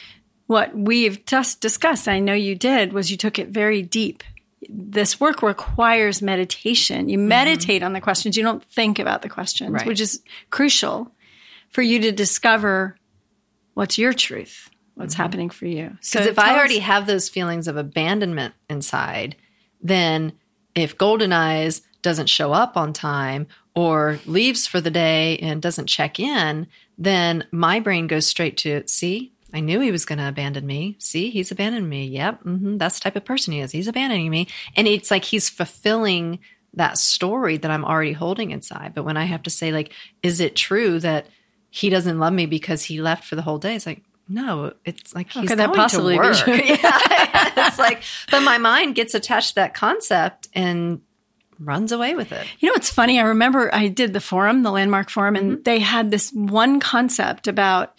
what 0.47 0.75
we've 0.75 1.23
just 1.25 1.61
discussed, 1.61 2.07
I 2.07 2.19
know 2.19 2.33
you 2.33 2.55
did, 2.55 2.91
was 2.91 3.11
you 3.11 3.17
took 3.17 3.37
it 3.37 3.49
very 3.49 3.83
deep 3.83 4.23
this 4.69 5.19
work 5.19 5.41
requires 5.41 6.21
meditation. 6.21 7.09
You 7.09 7.17
mm-hmm. 7.17 7.27
meditate 7.27 7.77
mm-hmm. 7.77 7.87
on 7.87 7.93
the 7.93 8.01
questions. 8.01 8.37
You 8.37 8.43
don't 8.43 8.63
think 8.63 8.99
about 8.99 9.21
the 9.21 9.29
questions, 9.29 9.71
right. 9.71 9.85
which 9.85 10.01
is 10.01 10.21
crucial 10.49 11.11
for 11.69 11.81
you 11.81 11.99
to 11.99 12.11
discover 12.11 12.97
what's 13.73 13.97
your 13.97 14.13
truth, 14.13 14.69
what's 14.95 15.13
mm-hmm. 15.13 15.21
happening 15.23 15.49
for 15.49 15.65
you. 15.65 15.89
Because 15.89 16.09
so 16.09 16.21
if 16.21 16.39
I 16.39 16.57
already 16.57 16.77
us- 16.77 16.83
have 16.83 17.07
those 17.07 17.29
feelings 17.29 17.67
of 17.67 17.77
abandonment 17.77 18.53
inside, 18.69 19.35
then 19.81 20.33
if 20.75 20.97
Golden 20.97 21.33
Eyes 21.33 21.81
doesn't 22.01 22.29
show 22.29 22.53
up 22.53 22.77
on 22.77 22.93
time 22.93 23.47
or 23.75 24.19
leaves 24.25 24.67
for 24.67 24.79
the 24.81 24.91
day 24.91 25.37
and 25.37 25.61
doesn't 25.61 25.87
check 25.87 26.19
in, 26.19 26.67
then 26.97 27.45
my 27.51 27.79
brain 27.79 28.07
goes 28.07 28.27
straight 28.27 28.57
to 28.57 28.83
see. 28.87 29.32
I 29.53 29.59
knew 29.59 29.79
he 29.79 29.91
was 29.91 30.05
going 30.05 30.19
to 30.19 30.27
abandon 30.27 30.65
me. 30.65 30.95
See, 30.99 31.29
he's 31.29 31.51
abandoned 31.51 31.89
me. 31.89 32.07
Yep, 32.07 32.41
hmm 32.41 32.77
that's 32.77 32.99
the 32.99 33.03
type 33.03 33.15
of 33.15 33.25
person 33.25 33.53
he 33.53 33.59
is. 33.59 33.71
He's 33.71 33.87
abandoning 33.87 34.29
me, 34.29 34.47
and 34.75 34.87
it's 34.87 35.11
like 35.11 35.25
he's 35.25 35.49
fulfilling 35.49 36.39
that 36.75 36.97
story 36.97 37.57
that 37.57 37.69
I'm 37.69 37.85
already 37.85 38.13
holding 38.13 38.51
inside. 38.51 38.93
But 38.95 39.03
when 39.03 39.17
I 39.17 39.25
have 39.25 39.43
to 39.43 39.49
say, 39.49 39.71
like, 39.71 39.93
is 40.23 40.39
it 40.39 40.55
true 40.55 40.99
that 40.99 41.27
he 41.69 41.89
doesn't 41.89 42.19
love 42.19 42.33
me 42.33 42.47
because 42.47 42.83
he 42.83 42.99
left 43.01 43.23
for 43.25 43.35
the 43.35 43.43
whole 43.43 43.59
day? 43.59 43.75
It's 43.75 43.85
like, 43.85 44.03
no, 44.27 44.73
it's 44.85 45.13
like 45.13 45.31
he's 45.31 45.49
could 45.49 45.59
that 45.59 45.67
going 45.67 45.77
possibly 45.77 46.15
to 46.15 46.19
work. 46.19 46.47
yeah, 46.47 47.67
it's 47.67 47.77
like, 47.77 48.03
but 48.31 48.41
my 48.41 48.57
mind 48.57 48.95
gets 48.95 49.13
attached 49.13 49.49
to 49.49 49.55
that 49.55 49.73
concept 49.73 50.47
and 50.53 51.01
runs 51.59 51.91
away 51.91 52.15
with 52.15 52.31
it. 52.31 52.45
You 52.59 52.69
know, 52.69 52.73
it's 52.75 52.91
funny. 52.91 53.19
I 53.19 53.23
remember 53.23 53.73
I 53.73 53.87
did 53.87 54.13
the 54.13 54.21
forum, 54.21 54.63
the 54.63 54.71
landmark 54.71 55.09
forum, 55.09 55.35
and 55.35 55.63
they 55.63 55.79
had 55.79 56.09
this 56.09 56.31
one 56.31 56.79
concept 56.79 57.47
about, 57.47 57.93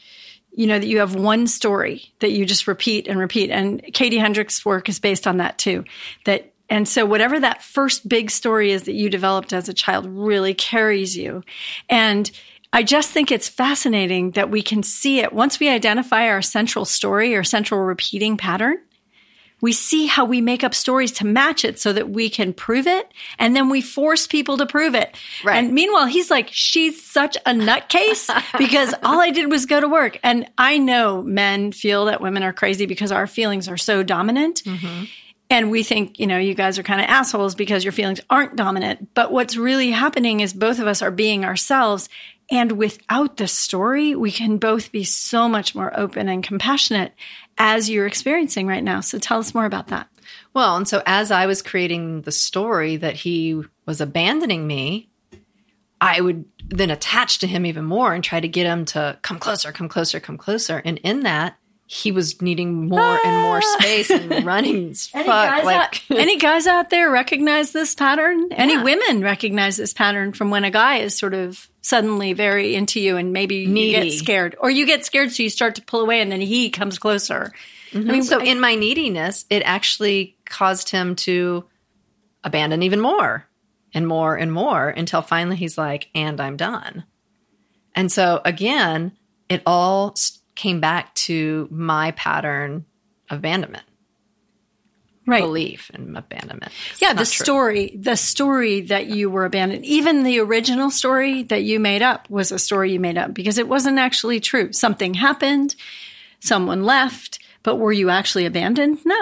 you 0.57 0.67
know, 0.67 0.79
that 0.79 0.87
you 0.87 0.99
have 0.99 1.15
one 1.15 1.47
story 1.47 2.13
that 2.21 2.31
you 2.31 2.47
just 2.47 2.67
repeat 2.67 3.09
and 3.09 3.19
repeat. 3.19 3.51
And 3.51 3.83
Katie 3.93 4.19
Hendricks' 4.19 4.65
work 4.65 4.89
is 4.89 5.01
based 5.01 5.27
on 5.27 5.39
that 5.39 5.59
too. 5.59 5.85
That 6.25 6.53
and 6.71 6.89
so 6.89 7.05
whatever 7.05 7.39
that 7.41 7.63
first 7.63 8.09
big 8.09 8.31
story 8.31 8.73
is 8.73 8.85
that 8.85 8.95
you 8.95 9.11
developed 9.11 9.53
as 9.53 9.69
a 9.69 9.75
child 9.75 10.07
really 10.07 10.55
carries 10.55 11.17
you. 11.17 11.43
And 11.91 12.31
I 12.73 12.83
just 12.83 13.11
think 13.11 13.31
it's 13.31 13.49
fascinating 13.49 14.33
that 14.33 14.51
we 14.51 14.63
can 14.63 14.83
see 14.83 15.21
it 15.21 15.33
once 15.33 15.61
we 15.61 15.69
identify 15.69 16.29
our 16.29 16.43
central 16.43 16.85
story 16.85 17.35
or 17.37 17.45
central 17.45 17.81
repeating 17.81 18.37
pattern 18.37 18.79
we 19.65 19.73
see 19.73 20.05
how 20.05 20.27
we 20.27 20.43
make 20.43 20.63
up 20.63 20.75
stories 20.75 21.11
to 21.11 21.25
match 21.25 21.65
it 21.65 21.81
so 21.81 21.91
that 21.91 22.11
we 22.11 22.29
can 22.29 22.53
prove 22.53 22.87
it 22.87 23.11
and 23.39 23.57
then 23.57 23.71
we 23.71 23.81
force 23.81 24.27
people 24.27 24.59
to 24.59 24.67
prove 24.67 24.95
it. 24.95 25.17
Right. 25.43 25.57
And 25.57 25.73
meanwhile, 25.73 26.05
he's 26.05 26.31
like, 26.31 26.51
she's 26.53 27.03
such 27.03 27.39
a 27.47 27.53
nutcase 27.53 28.29
because 28.59 28.93
all 29.03 29.23
I 29.23 29.31
did 29.31 29.51
was 29.51 29.65
go 29.65 29.81
to 29.81 29.89
work. 29.89 30.21
And 30.23 30.47
I 30.59 30.77
know 30.77 31.23
men 31.23 31.73
feel 31.73 32.05
that 32.05 32.21
women 32.21 32.43
are 32.43 32.53
crazy 32.53 32.85
because 32.85 33.11
our 33.11 33.27
feelings 33.27 33.67
are 33.67 33.79
so 33.79 34.03
dominant. 34.03 34.63
Mm-hmm. 34.65 35.05
And 35.49 35.71
we 35.71 35.83
think, 35.83 36.21
you 36.21 36.27
know, 36.27 36.37
you 36.37 36.53
guys 36.53 36.79
are 36.79 36.83
kind 36.83 37.01
of 37.01 37.07
assholes 37.07 37.55
because 37.55 37.85
your 37.85 37.93
feelings 37.93 38.21
aren't 38.29 38.57
dominant. 38.57 39.15
But 39.15 39.33
what's 39.33 39.57
really 39.57 39.93
happening 39.93 40.41
is 40.41 40.53
both 40.53 40.79
of 40.79 40.87
us 40.87 41.01
are 41.01 41.11
being 41.11 41.43
ourselves. 41.43 42.11
And 42.51 42.73
without 42.73 43.37
the 43.37 43.49
story, 43.49 44.15
we 44.15 44.31
can 44.31 44.59
both 44.59 44.93
be 44.93 45.05
so 45.05 45.49
much 45.49 45.75
more 45.75 45.99
open 45.99 46.29
and 46.29 46.43
compassionate 46.43 47.15
as 47.57 47.89
you're 47.89 48.07
experiencing 48.07 48.67
right 48.67 48.85
now. 48.85 49.01
So 49.01 49.19
tell 49.19 49.39
us 49.39 49.55
more 49.55 49.65
about 49.65 49.89
that. 49.89 50.09
Well, 50.53 50.77
and 50.77 50.87
so 50.87 51.03
as 51.07 51.31
I 51.31 51.47
was 51.47 51.63
creating 51.63 52.23
the 52.23 52.33
story 52.33 52.97
that 52.97 53.15
he 53.17 53.63
was 53.87 54.01
abandoning 54.01 54.67
me, 54.67 55.09
I 56.01 56.21
would 56.21 56.45
then 56.69 56.91
attach 56.91 57.39
to 57.39 57.47
him 57.47 57.65
even 57.67 57.85
more 57.85 58.13
and 58.13 58.23
try 58.23 58.41
to 58.41 58.49
get 58.49 58.67
him 58.67 58.85
to 58.87 59.19
come 59.23 59.39
closer, 59.39 59.73
come 59.73 59.89
closer, 59.89 60.21
come 60.21 60.37
closer. 60.37 60.83
And 60.85 60.99
in 60.99 61.21
that, 61.21 61.57
he 61.87 62.13
was 62.13 62.41
needing 62.41 62.89
more 62.89 63.19
and 63.25 63.43
more 63.43 63.61
ah. 63.63 63.77
space 63.79 64.11
and 64.11 64.45
running 64.45 64.95
fuck. 64.95 65.27
guys, 65.27 65.65
like, 65.65 65.77
out, 65.77 66.01
any 66.19 66.39
guys 66.39 66.67
out 66.67 66.91
there 66.91 67.11
recognize 67.11 67.73
this 67.73 67.95
pattern? 67.95 68.49
Any 68.53 68.79
women 68.79 69.23
recognize 69.23 69.77
this 69.77 69.93
pattern 69.93 70.33
from 70.33 70.51
when 70.51 70.65
a 70.65 70.71
guy 70.71 70.97
is 70.97 71.17
sort 71.17 71.35
of 71.35 71.69
suddenly 71.83 72.33
very 72.33 72.75
into 72.75 73.01
you 73.01 73.19
and 73.19 73.33
maybe 73.35 73.57
you 73.57 73.91
get 73.91 74.11
scared 74.13 74.57
or 74.59 74.71
you 74.71 74.87
get 74.87 75.05
scared 75.05 75.31
so 75.31 75.43
you 75.43 75.51
start 75.51 75.75
to 75.75 75.83
pull 75.83 76.01
away 76.01 76.21
and 76.21 76.33
then 76.33 76.41
he 76.41 76.71
comes 76.71 76.99
closer. 76.99 77.53
I 77.93 77.97
mm-hmm. 77.97 78.11
mean, 78.11 78.23
so 78.23 78.41
I- 78.41 78.45
in 78.45 78.61
my 78.61 78.75
neediness, 78.75 79.45
it 79.51 79.63
actually 79.65 80.37
caused 80.47 80.89
him 80.89 81.17
to 81.17 81.65
abandon 82.43 82.83
even 82.83 83.01
more 83.01 83.47
and 83.93 84.09
more 84.09 84.35
and 84.37 84.51
more 84.51 84.89
until 84.89 85.21
finally 85.21 85.57
he's 85.57 85.77
like, 85.77 86.09
and 86.15 86.41
I'm 86.41 86.57
done. 86.57 87.05
And 87.95 88.11
so 88.11 88.41
again, 88.45 89.13
it 89.49 89.63
all 89.67 90.15
came 90.55 90.81
back 90.81 91.15
to 91.15 91.69
my 91.71 92.11
pattern 92.13 92.85
of 93.31 93.39
abandonment, 93.39 93.85
right. 95.27 95.43
belief 95.43 95.91
in 95.95 96.17
abandonment. 96.17 96.73
It's 96.93 97.01
Yeah, 97.03 97.13
the 97.13 97.19
true. 97.25 97.45
story, 97.45 97.97
the 97.99 98.17
story 98.17 98.83
that 98.83 99.07
you 99.07 99.31
were 99.31 99.45
abandoned, 99.45 99.85
even 99.85 100.23
the 100.23 100.39
original 100.41 100.91
story 100.91 101.43
that 101.45 101.63
you 101.63 101.81
made 101.81 102.03
up 102.03 102.29
was 102.31 102.53
a 102.53 102.59
story 102.59 102.93
you 102.93 103.01
made 103.01 103.19
up 103.19 103.35
because 103.35 103.59
it 103.59 103.69
wasn't 103.69 103.99
actually 103.99 104.41
true. 104.41 104.73
Something 104.73 105.15
happened, 105.15 105.75
someone 106.41 106.85
left, 106.85 107.39
but 107.63 107.77
were 107.77 107.93
you 107.93 108.11
actually 108.11 108.47
abandoned? 108.47 108.99
No. 109.05 109.21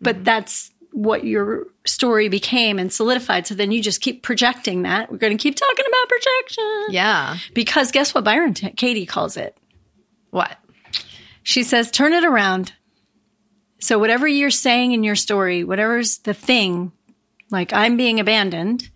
But 0.00 0.16
Mm-hmm. 0.16 0.24
that's 0.24 0.70
what 0.90 1.24
your 1.24 1.66
story 1.86 2.28
became 2.28 2.78
and 2.78 2.92
solidified. 2.92 3.46
So 3.46 3.54
then 3.54 3.72
you 3.72 3.82
just 3.82 4.00
keep 4.00 4.22
projecting 4.22 4.82
that. 4.82 5.10
We're 5.10 5.18
going 5.18 5.36
to 5.36 5.42
keep 5.42 5.56
talking 5.56 5.84
about 5.88 6.08
projection. 6.08 6.82
Yeah. 6.90 7.36
Because 7.52 7.90
guess 7.90 8.14
what 8.14 8.22
Byron 8.24 8.54
T- 8.54 8.70
Katie 8.70 9.06
calls 9.06 9.36
it? 9.36 9.56
What? 10.30 10.56
She 11.44 11.62
says, 11.62 11.90
turn 11.90 12.14
it 12.14 12.24
around. 12.24 12.72
So, 13.78 13.98
whatever 13.98 14.26
you're 14.26 14.50
saying 14.50 14.92
in 14.92 15.04
your 15.04 15.14
story, 15.14 15.62
whatever's 15.62 16.18
the 16.18 16.32
thing, 16.32 16.90
like 17.50 17.72
I'm 17.72 17.98
being 17.98 18.18
abandoned, 18.18 18.88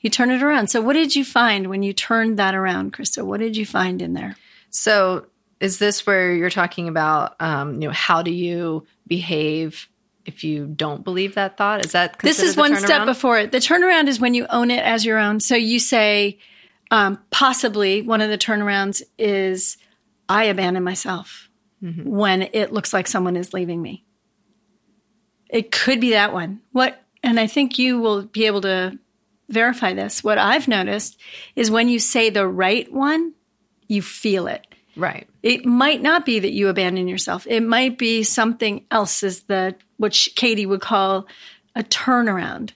you 0.00 0.10
turn 0.10 0.30
it 0.30 0.42
around. 0.42 0.68
So, 0.68 0.82
what 0.82 0.92
did 0.92 1.16
you 1.16 1.24
find 1.24 1.68
when 1.68 1.82
you 1.82 1.94
turned 1.94 2.38
that 2.38 2.54
around, 2.54 2.92
Krista? 2.92 3.24
What 3.24 3.40
did 3.40 3.56
you 3.56 3.64
find 3.64 4.02
in 4.02 4.12
there? 4.12 4.36
So 4.68 5.26
is 5.58 5.78
this 5.78 6.06
where 6.06 6.34
you're 6.34 6.50
talking 6.50 6.86
about, 6.86 7.34
um, 7.40 7.80
you 7.80 7.88
know, 7.88 7.94
how 7.94 8.22
do 8.22 8.30
you 8.30 8.86
behave 9.06 9.88
if 10.26 10.44
you 10.44 10.66
don't 10.66 11.02
believe 11.02 11.36
that 11.36 11.56
thought? 11.56 11.86
Is 11.86 11.92
that 11.92 12.18
This 12.18 12.40
is 12.40 12.58
one 12.58 12.76
step 12.76 13.06
before 13.06 13.38
it. 13.38 13.52
The 13.52 13.58
turnaround 13.58 14.08
is 14.08 14.20
when 14.20 14.34
you 14.34 14.46
own 14.50 14.70
it 14.70 14.84
as 14.84 15.06
your 15.06 15.18
own. 15.18 15.40
So, 15.40 15.54
you 15.54 15.78
say, 15.78 16.38
um, 16.90 17.18
possibly 17.30 18.02
one 18.02 18.20
of 18.20 18.28
the 18.28 18.36
turnarounds 18.36 19.02
is 19.18 19.78
I 20.28 20.44
abandon 20.44 20.84
myself 20.84 21.45
Mm-hmm. 21.82 22.08
when 22.08 22.42
it 22.54 22.72
looks 22.72 22.94
like 22.94 23.06
someone 23.06 23.36
is 23.36 23.52
leaving 23.52 23.82
me. 23.82 24.02
It 25.50 25.70
could 25.70 26.00
be 26.00 26.10
that 26.10 26.32
one. 26.32 26.62
What, 26.72 26.98
and 27.22 27.38
I 27.38 27.46
think 27.46 27.78
you 27.78 27.98
will 28.00 28.22
be 28.22 28.46
able 28.46 28.62
to 28.62 28.98
verify 29.50 29.92
this. 29.92 30.24
What 30.24 30.38
I've 30.38 30.68
noticed 30.68 31.20
is 31.54 31.70
when 31.70 31.90
you 31.90 31.98
say 31.98 32.30
the 32.30 32.48
right 32.48 32.90
one, 32.90 33.34
you 33.88 34.00
feel 34.00 34.46
it. 34.46 34.66
Right. 34.96 35.28
It 35.42 35.66
might 35.66 36.00
not 36.00 36.24
be 36.24 36.38
that 36.38 36.52
you 36.52 36.68
abandon 36.68 37.08
yourself. 37.08 37.46
It 37.46 37.60
might 37.62 37.98
be 37.98 38.22
something 38.22 38.86
else 38.90 39.22
is 39.22 39.42
the 39.42 39.76
what 39.98 40.14
sh- 40.14 40.30
Katie 40.34 40.66
would 40.66 40.80
call 40.80 41.26
a 41.74 41.82
turnaround. 41.82 42.70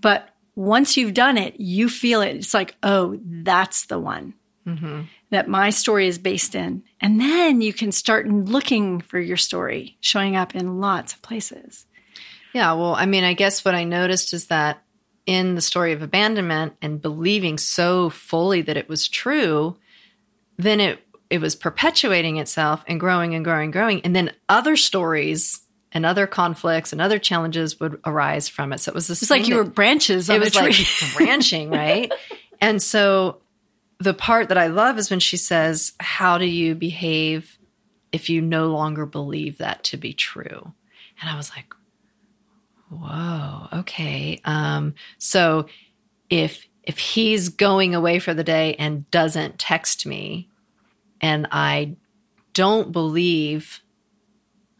But 0.00 0.28
once 0.56 0.96
you've 0.96 1.14
done 1.14 1.38
it, 1.38 1.60
you 1.60 1.88
feel 1.88 2.20
it. 2.20 2.34
It's 2.34 2.52
like, 2.52 2.74
oh, 2.82 3.18
that's 3.22 3.86
the 3.86 4.00
one 4.00 4.34
mm-hmm. 4.66 5.02
That 5.36 5.48
my 5.48 5.68
story 5.68 6.08
is 6.08 6.16
based 6.16 6.54
in. 6.54 6.82
And 6.98 7.20
then 7.20 7.60
you 7.60 7.74
can 7.74 7.92
start 7.92 8.26
looking 8.26 9.02
for 9.02 9.20
your 9.20 9.36
story 9.36 9.98
showing 10.00 10.34
up 10.34 10.54
in 10.54 10.80
lots 10.80 11.12
of 11.12 11.20
places. 11.20 11.84
Yeah, 12.54 12.72
well, 12.72 12.94
I 12.94 13.04
mean, 13.04 13.22
I 13.22 13.34
guess 13.34 13.62
what 13.62 13.74
I 13.74 13.84
noticed 13.84 14.32
is 14.32 14.46
that 14.46 14.82
in 15.26 15.54
the 15.54 15.60
story 15.60 15.92
of 15.92 16.00
abandonment 16.00 16.72
and 16.80 17.02
believing 17.02 17.58
so 17.58 18.08
fully 18.08 18.62
that 18.62 18.78
it 18.78 18.88
was 18.88 19.08
true, 19.08 19.76
then 20.56 20.80
it 20.80 21.00
it 21.28 21.40
was 21.40 21.54
perpetuating 21.54 22.36
itself 22.38 22.82
and 22.86 22.98
growing 22.98 23.34
and 23.34 23.44
growing 23.44 23.64
and 23.64 23.72
growing, 23.72 24.00
and 24.02 24.16
then 24.16 24.32
other 24.48 24.76
stories 24.76 25.60
and 25.92 26.06
other 26.06 26.26
conflicts 26.26 26.92
and 26.92 27.00
other 27.02 27.18
challenges 27.18 27.78
would 27.78 28.00
arise 28.06 28.48
from 28.48 28.72
it. 28.72 28.78
So 28.78 28.90
it 28.90 28.94
was 28.94 29.08
this. 29.08 29.20
It's 29.20 29.30
like 29.30 29.48
you 29.48 29.56
were 29.56 29.64
branches 29.64 30.30
it 30.30 30.40
was 30.40 30.52
tree. 30.52 30.68
like 30.68 30.76
branching, 31.16 31.70
right? 31.70 32.10
And 32.58 32.82
so 32.82 33.42
the 33.98 34.14
part 34.14 34.48
that 34.48 34.58
I 34.58 34.66
love 34.66 34.98
is 34.98 35.10
when 35.10 35.20
she 35.20 35.36
says, 35.36 35.92
"How 36.00 36.38
do 36.38 36.44
you 36.44 36.74
behave 36.74 37.58
if 38.12 38.28
you 38.30 38.40
no 38.42 38.66
longer 38.68 39.06
believe 39.06 39.58
that 39.58 39.84
to 39.84 39.96
be 39.96 40.12
true?" 40.12 40.72
And 41.20 41.30
I 41.30 41.36
was 41.36 41.50
like, 41.56 41.72
"Whoa, 42.90 43.68
okay." 43.80 44.40
Um, 44.44 44.94
so 45.18 45.66
if 46.30 46.66
if 46.82 46.98
he's 46.98 47.48
going 47.48 47.94
away 47.94 48.18
for 48.20 48.32
the 48.32 48.44
day 48.44 48.74
and 48.78 49.10
doesn't 49.10 49.58
text 49.58 50.06
me, 50.06 50.48
and 51.20 51.48
I 51.50 51.96
don't 52.52 52.92
believe, 52.92 53.80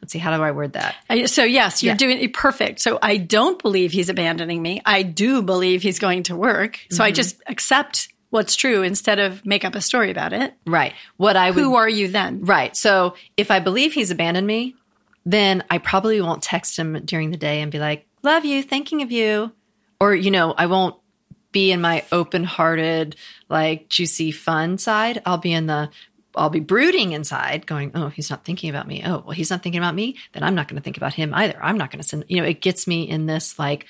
let's 0.00 0.12
see, 0.12 0.20
how 0.20 0.34
do 0.36 0.40
I 0.42 0.52
word 0.52 0.74
that? 0.74 0.94
So 1.28 1.42
yes, 1.42 1.82
you're 1.82 1.94
Yeah. 1.94 1.96
doing 1.96 2.20
it 2.20 2.32
perfect. 2.32 2.78
So 2.80 2.98
I 3.02 3.16
don't 3.16 3.60
believe 3.60 3.90
he's 3.90 4.08
abandoning 4.08 4.62
me. 4.62 4.80
I 4.84 5.02
do 5.02 5.42
believe 5.42 5.82
he's 5.82 5.98
going 5.98 6.22
to 6.24 6.36
work. 6.36 6.78
So 6.90 6.96
Mm-hmm. 6.96 7.02
I 7.02 7.10
just 7.10 7.42
accept 7.48 8.08
what's 8.30 8.56
true 8.56 8.82
instead 8.82 9.18
of 9.18 9.44
make 9.46 9.64
up 9.64 9.74
a 9.74 9.80
story 9.80 10.10
about 10.10 10.32
it. 10.32 10.54
Right. 10.66 10.94
What 11.16 11.36
I 11.36 11.50
would 11.50 11.62
Who 11.62 11.74
are 11.76 11.88
you 11.88 12.08
then? 12.08 12.44
Right. 12.44 12.76
So 12.76 13.14
if 13.36 13.50
I 13.50 13.60
believe 13.60 13.92
he's 13.92 14.10
abandoned 14.10 14.46
me, 14.46 14.74
then 15.24 15.64
I 15.70 15.78
probably 15.78 16.20
won't 16.20 16.42
text 16.42 16.78
him 16.78 17.04
during 17.04 17.30
the 17.30 17.36
day 17.36 17.60
and 17.60 17.72
be 17.72 17.78
like, 17.78 18.06
love 18.22 18.44
you, 18.44 18.62
thinking 18.62 19.02
of 19.02 19.10
you. 19.10 19.52
Or, 20.00 20.14
you 20.14 20.30
know, 20.30 20.52
I 20.52 20.66
won't 20.66 20.96
be 21.52 21.72
in 21.72 21.80
my 21.80 22.04
open 22.12 22.44
hearted, 22.44 23.16
like 23.48 23.88
juicy 23.88 24.30
fun 24.30 24.78
side. 24.78 25.22
I'll 25.24 25.38
be 25.38 25.52
in 25.52 25.66
the, 25.66 25.90
I'll 26.34 26.50
be 26.50 26.60
brooding 26.60 27.12
inside 27.12 27.66
going, 27.66 27.92
oh, 27.94 28.08
he's 28.08 28.28
not 28.28 28.44
thinking 28.44 28.68
about 28.68 28.86
me. 28.86 29.02
Oh, 29.04 29.22
well, 29.24 29.30
he's 29.30 29.50
not 29.50 29.62
thinking 29.62 29.80
about 29.80 29.94
me. 29.94 30.16
Then 30.32 30.42
I'm 30.42 30.54
not 30.54 30.68
going 30.68 30.76
to 30.76 30.82
think 30.82 30.98
about 30.98 31.14
him 31.14 31.32
either. 31.32 31.58
I'm 31.62 31.78
not 31.78 31.90
going 31.90 32.02
to 32.02 32.08
send, 32.08 32.24
you 32.28 32.40
know, 32.40 32.46
it 32.46 32.60
gets 32.60 32.86
me 32.86 33.08
in 33.08 33.26
this 33.26 33.58
like 33.58 33.86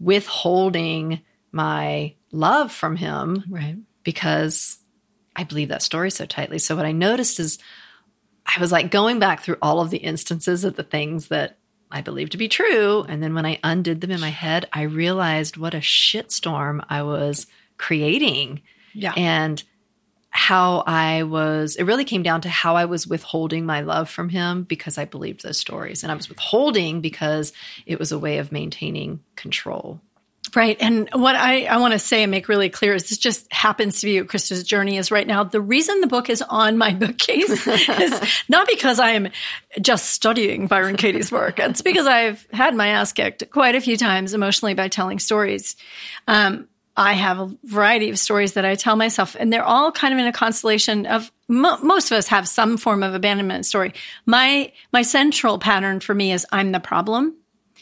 withholding 0.00 1.20
my 1.52 2.14
love 2.32 2.72
from 2.72 2.96
him 2.96 3.44
Right. 3.48 3.76
because 4.02 4.78
I 5.36 5.44
believe 5.44 5.68
that 5.68 5.82
story 5.82 6.10
so 6.10 6.26
tightly. 6.26 6.58
So 6.58 6.76
what 6.76 6.84
I 6.86 6.92
noticed 6.92 7.38
is 7.40 7.58
I 8.44 8.60
was 8.60 8.72
like 8.72 8.90
going 8.90 9.18
back 9.18 9.40
through 9.42 9.56
all 9.62 9.80
of 9.80 9.90
the 9.90 9.98
instances 9.98 10.64
of 10.64 10.76
the 10.76 10.82
things 10.82 11.28
that 11.28 11.58
I 11.90 12.00
believed 12.02 12.32
to 12.32 12.38
be 12.38 12.48
true. 12.48 13.04
And 13.08 13.22
then 13.22 13.34
when 13.34 13.46
I 13.46 13.58
undid 13.64 14.00
them 14.00 14.10
in 14.10 14.20
my 14.20 14.28
head, 14.30 14.68
I 14.72 14.82
realized 14.82 15.56
what 15.56 15.74
a 15.74 15.78
shitstorm 15.78 16.84
I 16.88 17.02
was 17.02 17.46
creating. 17.78 18.62
Yeah. 18.92 19.12
And 19.16 19.62
how 20.30 20.84
I 20.86 21.22
was, 21.22 21.76
it 21.76 21.84
really 21.84 22.04
came 22.04 22.22
down 22.22 22.42
to 22.42 22.48
how 22.50 22.76
I 22.76 22.84
was 22.84 23.06
withholding 23.06 23.64
my 23.64 23.80
love 23.80 24.10
from 24.10 24.28
him 24.28 24.64
because 24.64 24.98
I 24.98 25.04
believed 25.06 25.42
those 25.42 25.56
stories. 25.58 26.02
And 26.02 26.12
I 26.12 26.14
was 26.14 26.28
withholding 26.28 27.00
because 27.00 27.52
it 27.86 27.98
was 27.98 28.12
a 28.12 28.18
way 28.18 28.38
of 28.38 28.52
maintaining 28.52 29.20
control. 29.36 30.00
Right. 30.54 30.76
And 30.80 31.08
what 31.12 31.36
I, 31.36 31.64
I 31.64 31.78
want 31.78 31.92
to 31.92 31.98
say 31.98 32.22
and 32.22 32.30
make 32.30 32.48
really 32.48 32.68
clear 32.68 32.94
is 32.94 33.08
this 33.08 33.18
just 33.18 33.52
happens 33.52 34.00
to 34.00 34.06
be 34.06 34.20
what 34.20 34.30
Krista's 34.30 34.64
journey 34.64 34.96
is 34.96 35.10
right 35.10 35.26
now. 35.26 35.44
The 35.44 35.60
reason 35.60 36.00
the 36.00 36.06
book 36.06 36.30
is 36.30 36.42
on 36.42 36.78
my 36.78 36.94
bookcase 36.94 37.66
is 37.66 38.42
not 38.48 38.66
because 38.66 38.98
I 38.98 39.10
am 39.10 39.28
just 39.80 40.10
studying 40.10 40.66
Byron 40.66 40.96
Katie's 40.96 41.30
work. 41.30 41.58
It's 41.58 41.82
because 41.82 42.06
I've 42.06 42.46
had 42.52 42.74
my 42.74 42.88
ass 42.88 43.12
kicked 43.12 43.50
quite 43.50 43.74
a 43.74 43.80
few 43.80 43.96
times 43.96 44.34
emotionally 44.34 44.74
by 44.74 44.88
telling 44.88 45.18
stories. 45.18 45.76
Um, 46.26 46.68
I 46.96 47.12
have 47.12 47.38
a 47.38 47.56
variety 47.62 48.10
of 48.10 48.18
stories 48.18 48.54
that 48.54 48.64
I 48.64 48.74
tell 48.74 48.96
myself, 48.96 49.36
and 49.38 49.52
they're 49.52 49.64
all 49.64 49.92
kind 49.92 50.12
of 50.12 50.18
in 50.18 50.26
a 50.26 50.32
constellation 50.32 51.06
of 51.06 51.30
mo- 51.46 51.78
most 51.78 52.10
of 52.10 52.18
us 52.18 52.26
have 52.26 52.48
some 52.48 52.76
form 52.76 53.04
of 53.04 53.14
abandonment 53.14 53.66
story. 53.66 53.94
My 54.26 54.72
my 54.92 55.02
central 55.02 55.60
pattern 55.60 56.00
for 56.00 56.12
me 56.12 56.32
is 56.32 56.44
I'm 56.50 56.72
the 56.72 56.80
problem. 56.80 57.36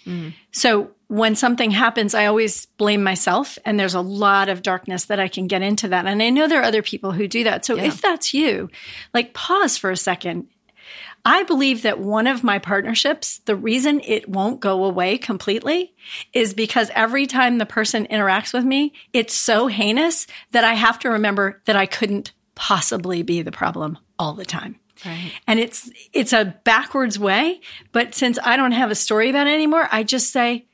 Mm. 0.05 0.35
So 0.53 0.91
when 1.09 1.37
something 1.37 1.71
happens, 1.71 2.15
I 2.15 2.27
always 2.27 2.67
blame 2.79 3.03
myself, 3.03 3.59
and 3.65 3.79
there's 3.79 3.95
a 3.95 4.01
lot 4.01 4.49
of 4.49 4.63
darkness 4.63 5.05
that 5.05 5.21
I 5.21 5.29
can 5.29 5.47
get 5.47 5.63
into 5.63 5.89
that. 5.89 6.07
And 6.07 6.23
I 6.23 6.31
know 6.31 6.49
there 6.49 6.61
are 6.61 6.65
other 6.65 6.83
people 6.83 7.13
who 7.13 7.29
do 7.29 7.45
that. 7.45 7.65
So 7.65 7.77
yeah. 7.77 7.85
if 7.85 8.03
that's 8.03 8.35
you, 8.35 8.71
like 9.15 9.33
pause 9.33 9.77
for 9.77 9.91
a 9.91 9.97
second 9.97 10.49
I 11.27 11.43
believe 11.43 11.83
that 11.83 11.99
one 11.99 12.29
of 12.29 12.45
my 12.45 12.61
partnerships, 12.61 13.39
the 13.47 13.57
reason 13.57 14.01
it 14.05 14.29
won't 14.29 14.61
go 14.61 14.85
away 14.85 15.19
completely 15.19 15.93
is 16.33 16.55
because 16.55 16.89
every 16.95 17.27
time 17.27 17.59
the 17.59 17.67
person 17.67 18.07
interacts 18.07 18.55
with 18.55 18.65
me, 18.65 18.93
it's 19.13 19.35
so 19.35 19.67
heinous 19.67 20.29
that 20.53 20.63
I 20.63 20.75
have 20.75 21.01
to 21.01 21.11
remember 21.11 21.61
that 21.65 21.75
I 21.75 21.87
couldn't 21.87 22.33
possibly 22.55 23.25
be 23.25 23.43
the 23.43 23.51
problem 23.51 23.99
all 24.21 24.35
the 24.35 24.45
time. 24.45 24.79
Right. 25.05 25.33
And 25.49 25.59
it's 25.59 25.91
it's 26.13 26.33
a 26.33 26.57
backwards 26.63 27.19
way, 27.19 27.61
but 27.91 28.15
since 28.15 28.39
I 28.45 28.57
don't 28.57 28.71
have 28.71 28.93
a 28.93 28.95
story 28.95 29.29
about 29.29 29.49
it 29.49 29.53
anymore, 29.53 29.89
I 29.91 30.05
just 30.05 30.33
say, 30.33 30.67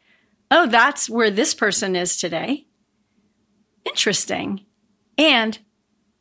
"Oh, 0.52 0.66
that's 0.68 1.10
where 1.10 1.30
this 1.30 1.54
person 1.54 1.96
is 1.96 2.16
today." 2.16 2.66
Interesting. 3.84 4.64
And 5.18 5.58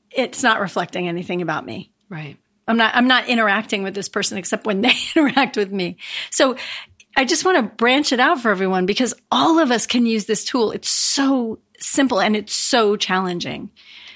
it's 0.09 0.43
not 0.43 0.59
reflecting 0.59 1.07
anything 1.07 1.41
about 1.41 1.65
me. 1.65 1.91
Right. 2.09 2.38
I'm 2.67 2.77
not 2.77 2.95
I'm 2.95 3.07
not 3.07 3.27
interacting 3.27 3.83
with 3.83 3.93
this 3.93 4.09
person 4.09 4.38
except 4.38 4.65
when 4.65 4.81
they 4.81 4.93
interact 5.15 5.57
with 5.57 5.71
me. 5.71 5.97
So 6.29 6.55
I 7.15 7.25
just 7.25 7.43
want 7.43 7.57
to 7.57 7.75
branch 7.75 8.11
it 8.11 8.19
out 8.19 8.39
for 8.39 8.51
everyone 8.51 8.85
because 8.85 9.13
all 9.31 9.59
of 9.59 9.71
us 9.71 9.85
can 9.85 10.05
use 10.05 10.25
this 10.25 10.45
tool. 10.45 10.71
It's 10.71 10.89
so 10.89 11.59
simple 11.79 12.21
and 12.21 12.35
it's 12.35 12.53
so 12.53 12.95
challenging. 12.95 13.69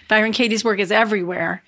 Byron 0.07 0.31
Katie's 0.31 0.63
work 0.63 0.79
is 0.79 0.91
everywhere. 0.91 1.63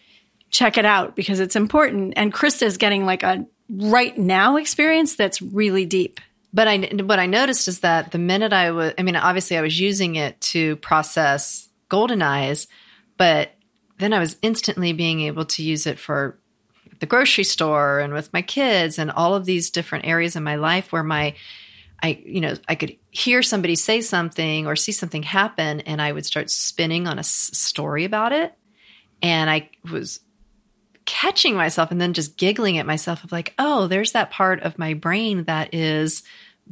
Check 0.49 0.77
it 0.77 0.85
out 0.85 1.15
because 1.15 1.39
it's 1.39 1.55
important. 1.55 2.13
And 2.15 2.33
Krista 2.33 2.63
is 2.63 2.77
getting 2.77 3.05
like 3.05 3.23
a 3.23 3.45
right 3.69 4.17
now 4.17 4.55
experience 4.55 5.15
that's 5.15 5.41
really 5.41 5.85
deep. 5.85 6.21
But 6.53 6.67
I, 6.67 6.77
what 7.03 7.19
I 7.19 7.25
noticed 7.25 7.67
is 7.67 7.81
that 7.81 8.11
the 8.11 8.17
minute 8.17 8.53
I 8.53 8.71
was, 8.71 8.93
I 8.97 9.03
mean, 9.03 9.15
obviously 9.15 9.57
I 9.57 9.61
was 9.61 9.79
using 9.79 10.15
it 10.15 10.39
to 10.41 10.77
process 10.77 11.69
golden 11.89 12.21
eyes, 12.21 12.67
but 13.17 13.51
then 13.99 14.13
I 14.13 14.19
was 14.19 14.37
instantly 14.41 14.93
being 14.93 15.21
able 15.21 15.45
to 15.45 15.63
use 15.63 15.87
it 15.87 15.99
for 15.99 16.39
the 16.99 17.05
grocery 17.05 17.43
store 17.43 17.99
and 17.99 18.13
with 18.13 18.31
my 18.33 18.41
kids 18.41 18.97
and 18.97 19.11
all 19.11 19.35
of 19.35 19.45
these 19.45 19.69
different 19.69 20.05
areas 20.05 20.36
in 20.36 20.43
my 20.43 20.55
life 20.55 20.91
where 20.91 21.03
my 21.03 21.36
I 22.01 22.21
you 22.25 22.41
know 22.41 22.55
I 22.67 22.75
could 22.75 22.95
hear 23.12 23.41
somebody 23.41 23.75
say 23.75 24.01
something 24.01 24.67
or 24.67 24.75
see 24.75 24.91
something 24.91 25.23
happen 25.23 25.81
and 25.81 26.01
I 26.01 26.12
would 26.12 26.25
start 26.25 26.49
spinning 26.49 27.07
on 27.07 27.19
a 27.19 27.23
story 27.23 28.05
about 28.05 28.33
it. 28.33 28.53
And 29.21 29.49
I 29.49 29.69
was 29.91 30.19
catching 31.08 31.56
myself 31.56 31.89
and 31.89 32.00
then 32.00 32.13
just 32.13 32.38
giggling 32.38 32.78
at 32.78 32.86
myself 32.86 33.24
of 33.24 33.32
like 33.32 33.54
oh 33.58 33.88
there's 33.88 34.12
that 34.12 34.30
part 34.30 34.62
of 34.62 34.78
my 34.78 34.93
brain 34.93 35.46
that 35.46 35.74
is 35.74 36.22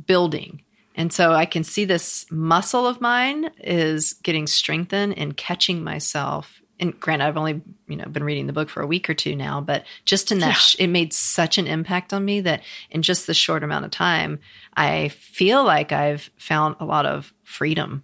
building 0.05 0.61
and 0.93 1.11
so 1.11 1.31
I 1.31 1.45
can 1.45 1.63
see 1.63 1.85
this 1.85 2.25
muscle 2.29 2.85
of 2.85 3.01
mine 3.01 3.49
is 3.59 4.13
getting 4.13 4.45
strengthened 4.45 5.17
and 5.17 5.35
catching 5.35 5.83
myself 5.83 6.61
and 6.79 6.99
granted, 6.99 7.25
I've 7.25 7.37
only 7.37 7.61
you 7.87 7.95
know 7.95 8.05
been 8.05 8.23
reading 8.23 8.47
the 8.47 8.53
book 8.53 8.69
for 8.69 8.81
a 8.81 8.87
week 8.87 9.09
or 9.09 9.13
two 9.13 9.35
now, 9.35 9.61
but 9.61 9.85
just 10.03 10.31
in 10.31 10.39
that, 10.39 10.47
yeah. 10.47 10.53
sh- 10.53 10.75
it 10.79 10.87
made 10.87 11.13
such 11.13 11.57
an 11.57 11.67
impact 11.67 12.13
on 12.13 12.25
me 12.25 12.41
that 12.41 12.63
in 12.89 13.01
just 13.01 13.27
this 13.27 13.37
short 13.37 13.63
amount 13.63 13.85
of 13.85 13.91
time, 13.91 14.39
I 14.75 15.09
feel 15.09 15.63
like 15.63 15.91
I've 15.91 16.29
found 16.37 16.75
a 16.79 16.85
lot 16.85 17.05
of 17.05 17.33
freedom. 17.43 18.03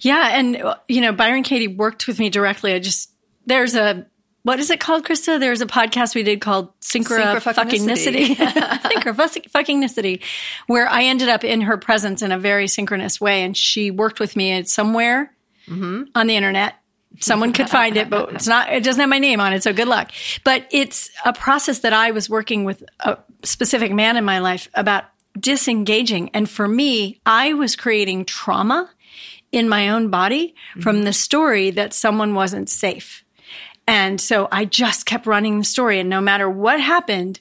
Yeah, 0.00 0.38
and 0.38 0.62
you 0.88 1.00
know, 1.00 1.12
Byron 1.12 1.42
Katie 1.42 1.68
worked 1.68 2.06
with 2.06 2.18
me 2.18 2.30
directly. 2.30 2.72
I 2.74 2.78
just 2.78 3.10
there's 3.46 3.74
a 3.74 4.06
what 4.42 4.58
is 4.58 4.70
it 4.70 4.80
called, 4.80 5.04
Krista? 5.04 5.38
There's 5.38 5.60
a 5.60 5.66
podcast 5.66 6.14
we 6.14 6.22
did 6.22 6.40
called 6.40 6.68
Synchro 6.80 7.36
Fuckingnicity. 7.36 8.34
Synchro 8.36 9.14
Fuckingnicity, 9.48 10.22
where 10.66 10.88
I 10.88 11.04
ended 11.04 11.28
up 11.28 11.44
in 11.44 11.62
her 11.62 11.76
presence 11.76 12.22
in 12.22 12.32
a 12.32 12.38
very 12.38 12.68
synchronous 12.68 13.20
way, 13.20 13.42
and 13.42 13.56
she 13.56 13.90
worked 13.90 14.20
with 14.20 14.36
me 14.36 14.52
at 14.52 14.68
somewhere 14.68 15.34
mm-hmm. 15.68 16.04
on 16.14 16.26
the 16.26 16.36
internet 16.36 16.74
Someone 17.20 17.52
could 17.52 17.68
find 17.68 17.96
it, 17.96 18.08
but 18.08 18.32
it's 18.32 18.46
not, 18.46 18.72
it 18.72 18.82
doesn't 18.82 19.00
have 19.00 19.08
my 19.08 19.18
name 19.18 19.40
on 19.40 19.52
it. 19.52 19.62
So 19.62 19.72
good 19.72 19.88
luck. 19.88 20.10
But 20.44 20.66
it's 20.70 21.10
a 21.24 21.32
process 21.32 21.80
that 21.80 21.92
I 21.92 22.10
was 22.10 22.30
working 22.30 22.64
with 22.64 22.82
a 23.00 23.18
specific 23.42 23.92
man 23.92 24.16
in 24.16 24.24
my 24.24 24.38
life 24.38 24.68
about 24.74 25.04
disengaging. 25.38 26.30
And 26.30 26.48
for 26.48 26.66
me, 26.66 27.20
I 27.26 27.54
was 27.54 27.76
creating 27.76 28.24
trauma 28.24 28.90
in 29.50 29.68
my 29.68 29.90
own 29.90 30.08
body 30.08 30.54
from 30.80 30.96
mm-hmm. 30.96 31.04
the 31.04 31.12
story 31.12 31.70
that 31.72 31.92
someone 31.92 32.34
wasn't 32.34 32.70
safe. 32.70 33.21
And 33.86 34.20
so 34.20 34.48
I 34.50 34.64
just 34.64 35.06
kept 35.06 35.26
running 35.26 35.58
the 35.58 35.64
story. 35.64 35.98
And 35.98 36.08
no 36.08 36.20
matter 36.20 36.48
what 36.48 36.80
happened, 36.80 37.40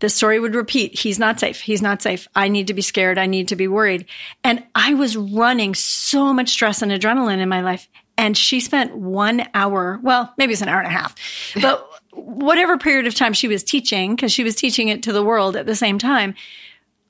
the 0.00 0.08
story 0.08 0.38
would 0.38 0.54
repeat. 0.54 0.98
He's 0.98 1.18
not 1.18 1.40
safe. 1.40 1.60
He's 1.60 1.80
not 1.80 2.02
safe. 2.02 2.28
I 2.34 2.48
need 2.48 2.66
to 2.66 2.74
be 2.74 2.82
scared. 2.82 3.18
I 3.18 3.26
need 3.26 3.48
to 3.48 3.56
be 3.56 3.68
worried. 3.68 4.06
And 4.42 4.62
I 4.74 4.94
was 4.94 5.16
running 5.16 5.74
so 5.74 6.32
much 6.32 6.50
stress 6.50 6.82
and 6.82 6.92
adrenaline 6.92 7.38
in 7.38 7.48
my 7.48 7.62
life. 7.62 7.88
And 8.16 8.36
she 8.36 8.60
spent 8.60 8.94
one 8.96 9.46
hour, 9.54 9.98
well, 10.02 10.32
maybe 10.36 10.52
it's 10.52 10.62
an 10.62 10.68
hour 10.68 10.78
and 10.78 10.86
a 10.86 10.90
half, 10.90 11.14
but 11.60 11.88
whatever 12.12 12.78
period 12.78 13.06
of 13.06 13.14
time 13.14 13.32
she 13.32 13.48
was 13.48 13.64
teaching, 13.64 14.14
because 14.14 14.30
she 14.30 14.44
was 14.44 14.54
teaching 14.54 14.88
it 14.88 15.02
to 15.04 15.12
the 15.12 15.24
world 15.24 15.56
at 15.56 15.66
the 15.66 15.74
same 15.74 15.98
time, 15.98 16.34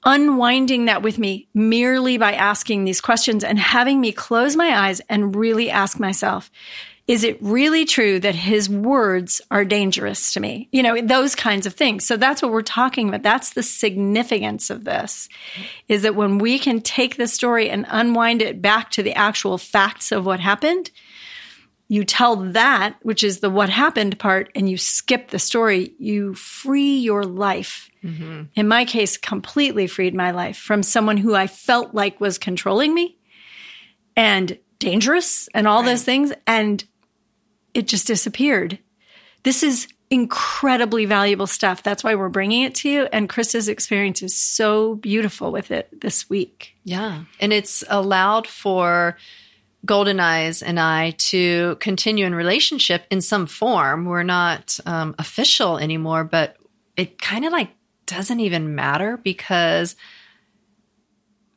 unwinding 0.04 0.86
that 0.86 1.02
with 1.02 1.18
me 1.18 1.48
merely 1.52 2.16
by 2.16 2.32
asking 2.32 2.84
these 2.84 3.00
questions 3.00 3.44
and 3.44 3.58
having 3.58 4.00
me 4.00 4.12
close 4.12 4.56
my 4.56 4.86
eyes 4.86 5.00
and 5.08 5.36
really 5.36 5.70
ask 5.70 6.00
myself, 6.00 6.50
is 7.06 7.22
it 7.22 7.42
really 7.42 7.84
true 7.84 8.18
that 8.20 8.34
his 8.34 8.68
words 8.68 9.42
are 9.50 9.64
dangerous 9.64 10.32
to 10.32 10.40
me? 10.40 10.68
You 10.72 10.82
know, 10.82 11.02
those 11.02 11.34
kinds 11.34 11.66
of 11.66 11.74
things. 11.74 12.06
So 12.06 12.16
that's 12.16 12.40
what 12.40 12.50
we're 12.50 12.62
talking 12.62 13.08
about. 13.08 13.22
That's 13.22 13.52
the 13.52 13.62
significance 13.62 14.70
of 14.70 14.84
this 14.84 15.28
is 15.86 16.02
that 16.02 16.14
when 16.14 16.38
we 16.38 16.58
can 16.58 16.80
take 16.80 17.16
the 17.16 17.28
story 17.28 17.68
and 17.68 17.84
unwind 17.90 18.40
it 18.40 18.62
back 18.62 18.90
to 18.92 19.02
the 19.02 19.12
actual 19.12 19.58
facts 19.58 20.12
of 20.12 20.24
what 20.24 20.40
happened, 20.40 20.90
you 21.88 22.04
tell 22.04 22.36
that, 22.36 22.96
which 23.02 23.22
is 23.22 23.40
the 23.40 23.50
what 23.50 23.68
happened 23.68 24.18
part, 24.18 24.50
and 24.54 24.70
you 24.70 24.78
skip 24.78 25.28
the 25.28 25.38
story, 25.38 25.92
you 25.98 26.32
free 26.32 26.96
your 26.96 27.24
life. 27.24 27.90
Mm-hmm. 28.02 28.44
In 28.54 28.66
my 28.66 28.86
case, 28.86 29.18
completely 29.18 29.86
freed 29.86 30.14
my 30.14 30.30
life 30.30 30.56
from 30.56 30.82
someone 30.82 31.18
who 31.18 31.34
I 31.34 31.48
felt 31.48 31.94
like 31.94 32.18
was 32.18 32.38
controlling 32.38 32.94
me 32.94 33.18
and 34.16 34.58
dangerous 34.78 35.48
and 35.54 35.68
all 35.68 35.82
right. 35.82 35.90
those 35.90 36.04
things. 36.04 36.32
And 36.46 36.82
it 37.74 37.86
just 37.86 38.06
disappeared. 38.06 38.78
This 39.42 39.62
is 39.62 39.88
incredibly 40.10 41.06
valuable 41.06 41.46
stuff. 41.46 41.82
That's 41.82 42.04
why 42.04 42.14
we're 42.14 42.28
bringing 42.28 42.62
it 42.62 42.74
to 42.76 42.88
you. 42.88 43.08
And 43.12 43.28
Chris's 43.28 43.68
experience 43.68 44.22
is 44.22 44.36
so 44.36 44.94
beautiful 44.94 45.50
with 45.50 45.70
it 45.70 46.00
this 46.00 46.30
week. 46.30 46.74
Yeah. 46.84 47.24
And 47.40 47.52
it's 47.52 47.82
allowed 47.88 48.46
for 48.46 49.16
Golden 49.84 50.20
Eyes 50.20 50.62
and 50.62 50.78
I 50.78 51.10
to 51.10 51.76
continue 51.80 52.26
in 52.26 52.34
relationship 52.34 53.04
in 53.10 53.20
some 53.20 53.46
form. 53.46 54.06
We're 54.06 54.22
not 54.22 54.78
um, 54.86 55.14
official 55.18 55.78
anymore, 55.78 56.24
but 56.24 56.56
it 56.96 57.20
kind 57.20 57.44
of 57.44 57.52
like 57.52 57.70
doesn't 58.06 58.40
even 58.40 58.74
matter 58.74 59.16
because 59.16 59.96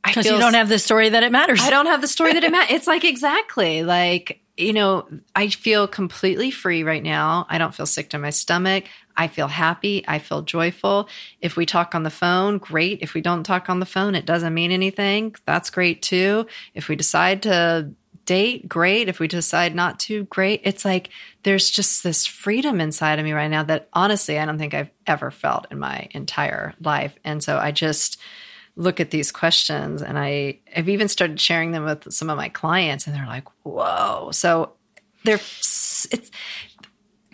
because 0.04 0.26
you 0.26 0.38
don't 0.38 0.54
have 0.54 0.70
the 0.70 0.80
story 0.80 1.10
that 1.10 1.24
it 1.24 1.32
matters. 1.32 1.60
I 1.62 1.70
don't 1.70 1.88
have 1.88 2.02
the 2.02 2.08
story 2.08 2.34
that 2.34 2.44
it 2.44 2.52
matters. 2.52 2.76
It's 2.76 2.88
like 2.88 3.04
exactly 3.04 3.84
like 3.84 4.42
you 4.58 4.74
know, 4.74 5.08
I 5.36 5.50
feel 5.50 5.88
completely 5.88 6.52
free 6.52 6.84
right 6.84 7.04
now. 7.04 7.46
I 7.50 7.58
don't 7.58 7.76
feel 7.76 7.86
sick 7.86 8.10
to 8.10 8.18
my 8.18 8.32
stomach. 8.32 8.86
I 9.16 9.28
feel 9.28 9.48
happy. 9.48 10.04
I 10.08 10.20
feel 10.20 10.42
joyful. 10.42 11.10
If 11.42 11.56
we 11.56 11.66
talk 11.66 11.96
on 11.96 12.04
the 12.04 12.10
phone, 12.10 12.58
great. 12.58 13.00
If 13.02 13.14
we 13.14 13.22
don't 13.22 13.44
talk 13.44 13.70
on 13.70 13.80
the 13.80 13.86
phone, 13.86 14.16
it 14.16 14.26
doesn't 14.26 14.54
mean 14.54 14.72
anything. 14.72 15.36
That's 15.46 15.70
great 15.70 16.02
too. 16.02 16.48
If 16.74 16.88
we 16.88 16.96
decide 16.96 17.44
to 17.44 17.92
date, 18.26 18.68
great. 18.68 19.10
If 19.10 19.20
we 19.20 19.28
decide 19.28 19.74
not 19.74 20.00
to, 20.02 20.26
great. 20.26 20.62
It's 20.64 20.86
like 20.86 21.10
there's 21.44 21.72
just 21.72 22.04
this 22.04 22.26
freedom 22.26 22.82
inside 22.82 23.20
of 23.20 23.26
me 23.26 23.34
right 23.34 23.48
now 23.48 23.64
that 23.64 23.90
honestly, 23.94 24.38
I 24.38 24.46
don't 24.46 24.58
think 24.58 24.74
I've 24.74 24.92
ever 25.08 25.32
felt 25.32 25.68
in 25.72 25.80
my 25.80 26.08
entire 26.12 26.74
life. 26.82 27.16
And 27.24 27.44
so 27.44 27.58
I 27.58 27.72
just 27.72 28.20
look 28.78 29.00
at 29.00 29.12
these 29.12 29.32
questions 29.32 30.02
and 30.02 30.18
I, 30.18 30.60
I've 30.76 30.88
even 30.88 31.08
started 31.08 31.40
sharing 31.40 31.72
them 31.72 31.84
with 31.84 32.14
some 32.14 32.30
of 32.30 32.38
my 32.38 32.48
clients 32.48 33.08
and 33.08 33.16
they're 33.16 33.26
like, 33.26 33.48
whoa. 33.64 34.30
So 34.32 34.74
they're, 35.26 35.36
it's, 35.36 36.32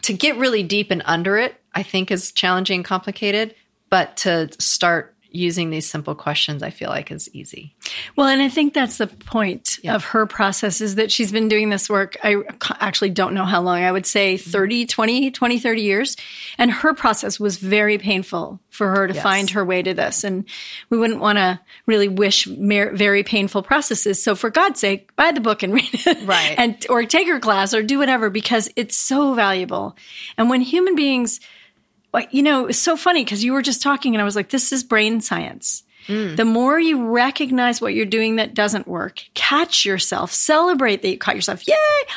to 0.01 0.13
get 0.13 0.38
really 0.38 0.63
deep 0.63 0.89
and 0.89 1.03
under 1.06 1.38
it, 1.38 1.62
I 1.75 1.84
think 1.84 2.10
is 2.10 2.32
challenging 2.32 2.77
and 2.77 2.86
complicated. 2.86 3.53
But 3.89 4.17
to 4.17 4.49
start 4.60 5.13
using 5.34 5.71
these 5.71 5.89
simple 5.89 6.15
questions 6.15 6.63
i 6.63 6.69
feel 6.69 6.89
like 6.89 7.12
is 7.12 7.27
easy 7.34 7.75
well 8.15 8.27
and 8.27 8.41
i 8.41 8.49
think 8.49 8.73
that's 8.73 8.97
the 8.97 9.07
point 9.07 9.79
yeah. 9.83 9.95
of 9.95 10.03
her 10.03 10.25
process 10.25 10.81
is 10.81 10.95
that 10.95 11.11
she's 11.11 11.31
been 11.31 11.47
doing 11.47 11.69
this 11.69 11.89
work 11.89 12.15
i 12.23 12.35
actually 12.79 13.09
don't 13.09 13.33
know 13.33 13.45
how 13.45 13.61
long 13.61 13.81
i 13.81 13.91
would 13.91 14.05
say 14.05 14.35
mm-hmm. 14.35 14.49
30 14.49 14.85
20 14.85 15.31
20 15.31 15.59
30 15.59 15.81
years 15.81 16.17
and 16.57 16.71
her 16.71 16.93
process 16.93 17.39
was 17.39 17.57
very 17.57 17.97
painful 17.97 18.59
for 18.69 18.89
her 18.89 19.07
to 19.07 19.13
yes. 19.13 19.23
find 19.23 19.49
her 19.51 19.63
way 19.63 19.81
to 19.81 19.93
this 19.93 20.23
and 20.23 20.45
we 20.89 20.97
wouldn't 20.97 21.19
want 21.19 21.37
to 21.37 21.59
really 21.85 22.07
wish 22.07 22.47
mer- 22.47 22.93
very 22.93 23.23
painful 23.23 23.63
processes 23.63 24.21
so 24.21 24.35
for 24.35 24.49
god's 24.49 24.79
sake 24.79 25.15
buy 25.15 25.31
the 25.31 25.41
book 25.41 25.63
and 25.63 25.73
read 25.73 25.89
it 25.91 26.27
right 26.27 26.55
and 26.57 26.85
or 26.89 27.03
take 27.05 27.27
her 27.27 27.39
class 27.39 27.73
or 27.73 27.83
do 27.83 27.97
whatever 27.97 28.29
because 28.29 28.69
it's 28.75 28.95
so 28.95 29.33
valuable 29.33 29.95
and 30.37 30.49
when 30.49 30.61
human 30.61 30.95
beings 30.95 31.39
you 32.31 32.43
know, 32.43 32.67
it's 32.67 32.79
so 32.79 32.95
funny 32.95 33.23
because 33.23 33.43
you 33.43 33.53
were 33.53 33.61
just 33.61 33.81
talking 33.81 34.13
and 34.13 34.21
I 34.21 34.25
was 34.25 34.35
like, 34.35 34.49
this 34.49 34.71
is 34.71 34.83
brain 34.83 35.21
science. 35.21 35.83
Mm. 36.07 36.35
The 36.35 36.45
more 36.45 36.79
you 36.79 37.07
recognize 37.07 37.81
what 37.81 37.93
you're 37.93 38.05
doing 38.05 38.37
that 38.37 38.53
doesn't 38.53 38.87
work, 38.87 39.23
catch 39.33 39.85
yourself, 39.85 40.31
celebrate 40.31 41.01
that 41.01 41.09
you 41.09 41.17
caught 41.17 41.35
yourself. 41.35 41.67
Yay, 41.67 41.75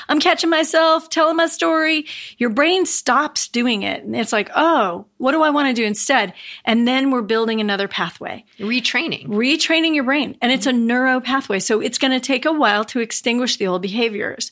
I'm 0.08 0.20
catching 0.20 0.50
myself, 0.50 1.08
telling 1.08 1.36
my 1.36 1.46
story. 1.46 2.06
Your 2.38 2.50
brain 2.50 2.86
stops 2.86 3.48
doing 3.48 3.82
it. 3.82 4.04
And 4.04 4.16
it's 4.16 4.32
like, 4.32 4.50
oh, 4.54 5.06
what 5.18 5.32
do 5.32 5.42
I 5.42 5.50
want 5.50 5.68
to 5.68 5.74
do 5.74 5.84
instead? 5.84 6.32
And 6.64 6.86
then 6.86 7.10
we're 7.10 7.22
building 7.22 7.60
another 7.60 7.88
pathway. 7.88 8.44
Retraining. 8.58 9.26
Retraining 9.28 9.94
your 9.94 10.04
brain. 10.04 10.36
And 10.40 10.52
it's 10.52 10.66
a 10.66 10.72
neuro 10.72 11.20
pathway. 11.20 11.58
So 11.58 11.80
it's 11.80 11.98
going 11.98 12.12
to 12.12 12.20
take 12.20 12.44
a 12.44 12.52
while 12.52 12.84
to 12.86 13.00
extinguish 13.00 13.56
the 13.56 13.66
old 13.66 13.82
behaviors. 13.82 14.50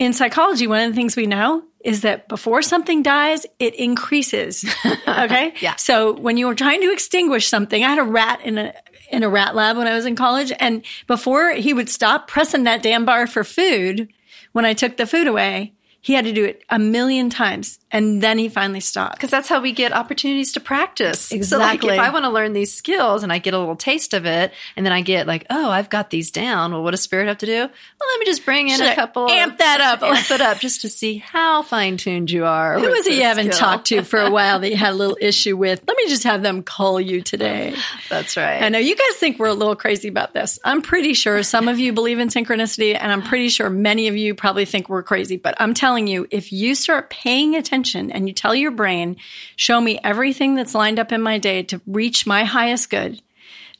In 0.00 0.14
psychology, 0.14 0.66
one 0.66 0.82
of 0.82 0.90
the 0.90 0.96
things 0.96 1.14
we 1.14 1.26
know 1.26 1.62
is 1.84 2.00
that 2.00 2.26
before 2.26 2.62
something 2.62 3.02
dies, 3.02 3.46
it 3.58 3.74
increases. 3.76 4.64
Okay. 5.06 5.52
yeah. 5.60 5.76
So 5.76 6.14
when 6.14 6.36
you 6.38 6.46
were 6.46 6.54
trying 6.54 6.80
to 6.80 6.92
extinguish 6.92 7.48
something, 7.48 7.84
I 7.84 7.88
had 7.88 7.98
a 7.98 8.04
rat 8.04 8.40
in 8.42 8.56
a, 8.56 8.72
in 9.10 9.22
a 9.22 9.28
rat 9.28 9.54
lab 9.54 9.76
when 9.76 9.86
I 9.86 9.94
was 9.94 10.06
in 10.06 10.16
college. 10.16 10.50
And 10.58 10.82
before 11.06 11.50
he 11.50 11.74
would 11.74 11.90
stop 11.90 12.26
pressing 12.26 12.62
that 12.64 12.82
damn 12.82 13.04
bar 13.04 13.26
for 13.26 13.44
food, 13.44 14.08
when 14.52 14.64
I 14.64 14.72
took 14.72 14.96
the 14.96 15.06
food 15.06 15.26
away, 15.26 15.74
he 16.00 16.14
had 16.14 16.24
to 16.24 16.32
do 16.32 16.44
it 16.44 16.62
a 16.70 16.78
million 16.78 17.30
times 17.30 17.78
and 17.92 18.22
then 18.22 18.38
he 18.38 18.48
finally 18.48 18.80
stopped. 18.80 19.16
Because 19.16 19.30
that's 19.30 19.48
how 19.48 19.60
we 19.60 19.72
get 19.72 19.92
opportunities 19.92 20.52
to 20.52 20.60
practice. 20.60 21.32
Exactly. 21.32 21.42
So 21.42 21.58
like 21.58 21.84
if 21.84 22.00
I 22.00 22.10
want 22.10 22.24
to 22.24 22.30
learn 22.30 22.52
these 22.52 22.72
skills 22.72 23.22
and 23.22 23.32
I 23.32 23.38
get 23.38 23.52
a 23.52 23.58
little 23.58 23.76
taste 23.76 24.14
of 24.14 24.26
it 24.26 24.52
and 24.76 24.86
then 24.86 24.92
I 24.92 25.00
get 25.00 25.26
like, 25.26 25.44
oh, 25.50 25.70
I've 25.70 25.90
got 25.90 26.10
these 26.10 26.30
down. 26.30 26.72
Well, 26.72 26.82
what 26.82 26.92
does 26.92 27.00
spirit 27.00 27.26
have 27.26 27.38
to 27.38 27.46
do? 27.46 27.52
Well, 27.52 28.08
let 28.08 28.20
me 28.20 28.26
just 28.26 28.44
bring 28.44 28.68
in 28.68 28.78
Should 28.78 28.86
a 28.86 28.94
couple. 28.94 29.28
Amp 29.28 29.58
that 29.58 29.80
up. 29.80 30.02
amp 30.02 30.30
it 30.30 30.40
up 30.40 30.58
just 30.58 30.82
to 30.82 30.88
see 30.88 31.18
how 31.18 31.62
fine 31.62 31.96
tuned 31.96 32.30
you 32.30 32.44
are. 32.44 32.78
Who 32.78 32.88
was 32.88 33.06
it 33.06 33.14
you 33.14 33.22
haven't 33.22 33.52
skill. 33.52 33.58
talked 33.58 33.86
to 33.88 34.02
for 34.02 34.20
a 34.20 34.30
while 34.30 34.60
that 34.60 34.70
you 34.70 34.76
had 34.76 34.92
a 34.92 34.96
little 34.96 35.18
issue 35.20 35.56
with? 35.56 35.82
Let 35.86 35.96
me 35.96 36.08
just 36.08 36.24
have 36.24 36.42
them 36.42 36.62
call 36.62 37.00
you 37.00 37.22
today. 37.22 37.74
That's 38.08 38.36
right. 38.36 38.62
I 38.62 38.68
know 38.68 38.78
you 38.78 38.94
guys 38.94 39.16
think 39.16 39.38
we're 39.38 39.48
a 39.48 39.54
little 39.54 39.76
crazy 39.76 40.08
about 40.08 40.32
this. 40.32 40.58
I'm 40.64 40.80
pretty 40.80 41.12
sure 41.14 41.42
some 41.42 41.66
of 41.66 41.78
you 41.80 41.92
believe 41.92 42.20
in 42.20 42.28
synchronicity 42.28 42.96
and 42.98 43.10
I'm 43.10 43.22
pretty 43.22 43.48
sure 43.48 43.68
many 43.68 44.06
of 44.06 44.16
you 44.16 44.34
probably 44.34 44.64
think 44.64 44.88
we're 44.88 45.02
crazy, 45.02 45.36
but 45.36 45.54
I'm 45.58 45.74
telling 45.74 45.89
you, 45.96 46.26
if 46.30 46.52
you 46.52 46.74
start 46.74 47.10
paying 47.10 47.54
attention 47.54 48.10
and 48.10 48.28
you 48.28 48.34
tell 48.34 48.54
your 48.54 48.70
brain, 48.70 49.16
show 49.56 49.80
me 49.80 49.98
everything 50.02 50.54
that's 50.54 50.74
lined 50.74 50.98
up 50.98 51.12
in 51.12 51.22
my 51.22 51.38
day 51.38 51.62
to 51.64 51.80
reach 51.86 52.26
my 52.26 52.44
highest 52.44 52.90
good, 52.90 53.22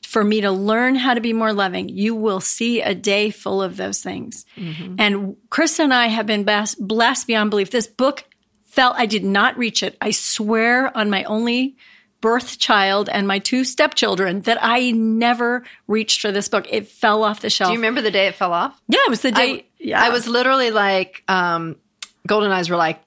for 0.02 0.24
me 0.24 0.40
to 0.40 0.50
learn 0.50 0.96
how 0.96 1.14
to 1.14 1.20
be 1.20 1.32
more 1.32 1.52
loving, 1.52 1.88
you 1.88 2.14
will 2.14 2.40
see 2.40 2.80
a 2.80 2.94
day 2.94 3.30
full 3.30 3.62
of 3.62 3.76
those 3.76 4.02
things. 4.02 4.44
Mm-hmm. 4.56 4.96
And 4.98 5.36
Chris 5.50 5.78
and 5.78 5.94
I 5.94 6.06
have 6.06 6.26
been 6.26 6.44
blessed 6.78 7.26
beyond 7.26 7.50
belief. 7.50 7.70
This 7.70 7.86
book 7.86 8.24
felt 8.64 8.96
I 8.98 9.06
did 9.06 9.24
not 9.24 9.58
reach 9.58 9.82
it. 9.82 9.96
I 10.00 10.10
swear 10.10 10.96
on 10.96 11.10
my 11.10 11.24
only 11.24 11.76
birth 12.20 12.58
child 12.58 13.08
and 13.08 13.26
my 13.28 13.38
two 13.38 13.64
stepchildren 13.64 14.40
that 14.42 14.58
I 14.60 14.90
never 14.90 15.64
reached 15.86 16.20
for 16.20 16.32
this 16.32 16.48
book. 16.48 16.66
It 16.70 16.88
fell 16.88 17.22
off 17.22 17.40
the 17.40 17.50
shelf. 17.50 17.68
Do 17.68 17.72
you 17.74 17.78
remember 17.78 18.02
the 18.02 18.10
day 18.10 18.26
it 18.26 18.34
fell 18.34 18.52
off? 18.52 18.80
Yeah, 18.88 19.00
it 19.06 19.10
was 19.10 19.22
the 19.22 19.32
day. 19.32 19.52
I, 19.52 19.64
yeah. 19.78 20.02
I 20.02 20.10
was 20.10 20.26
literally 20.26 20.70
like, 20.70 21.22
um, 21.28 21.76
Golden 22.26 22.52
Eyes 22.52 22.70
were 22.70 22.76
like, 22.76 23.00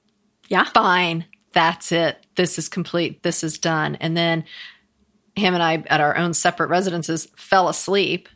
yeah, 0.48 0.66
fine. 0.66 1.26
That's 1.54 1.92
it. 1.92 2.26
This 2.36 2.58
is 2.58 2.68
complete. 2.68 3.24
This 3.24 3.44
is 3.44 3.58
done. 3.58 3.96
And 3.96 4.18
then 4.18 4.44
him 5.36 5.54
and 5.54 5.64
I 5.64 5.84
at 5.88 6.02
our 6.02 6.18
own 6.18 6.34
separate 6.34 6.68
residences 6.68 7.28
fell 7.36 7.70
asleep 7.70 8.30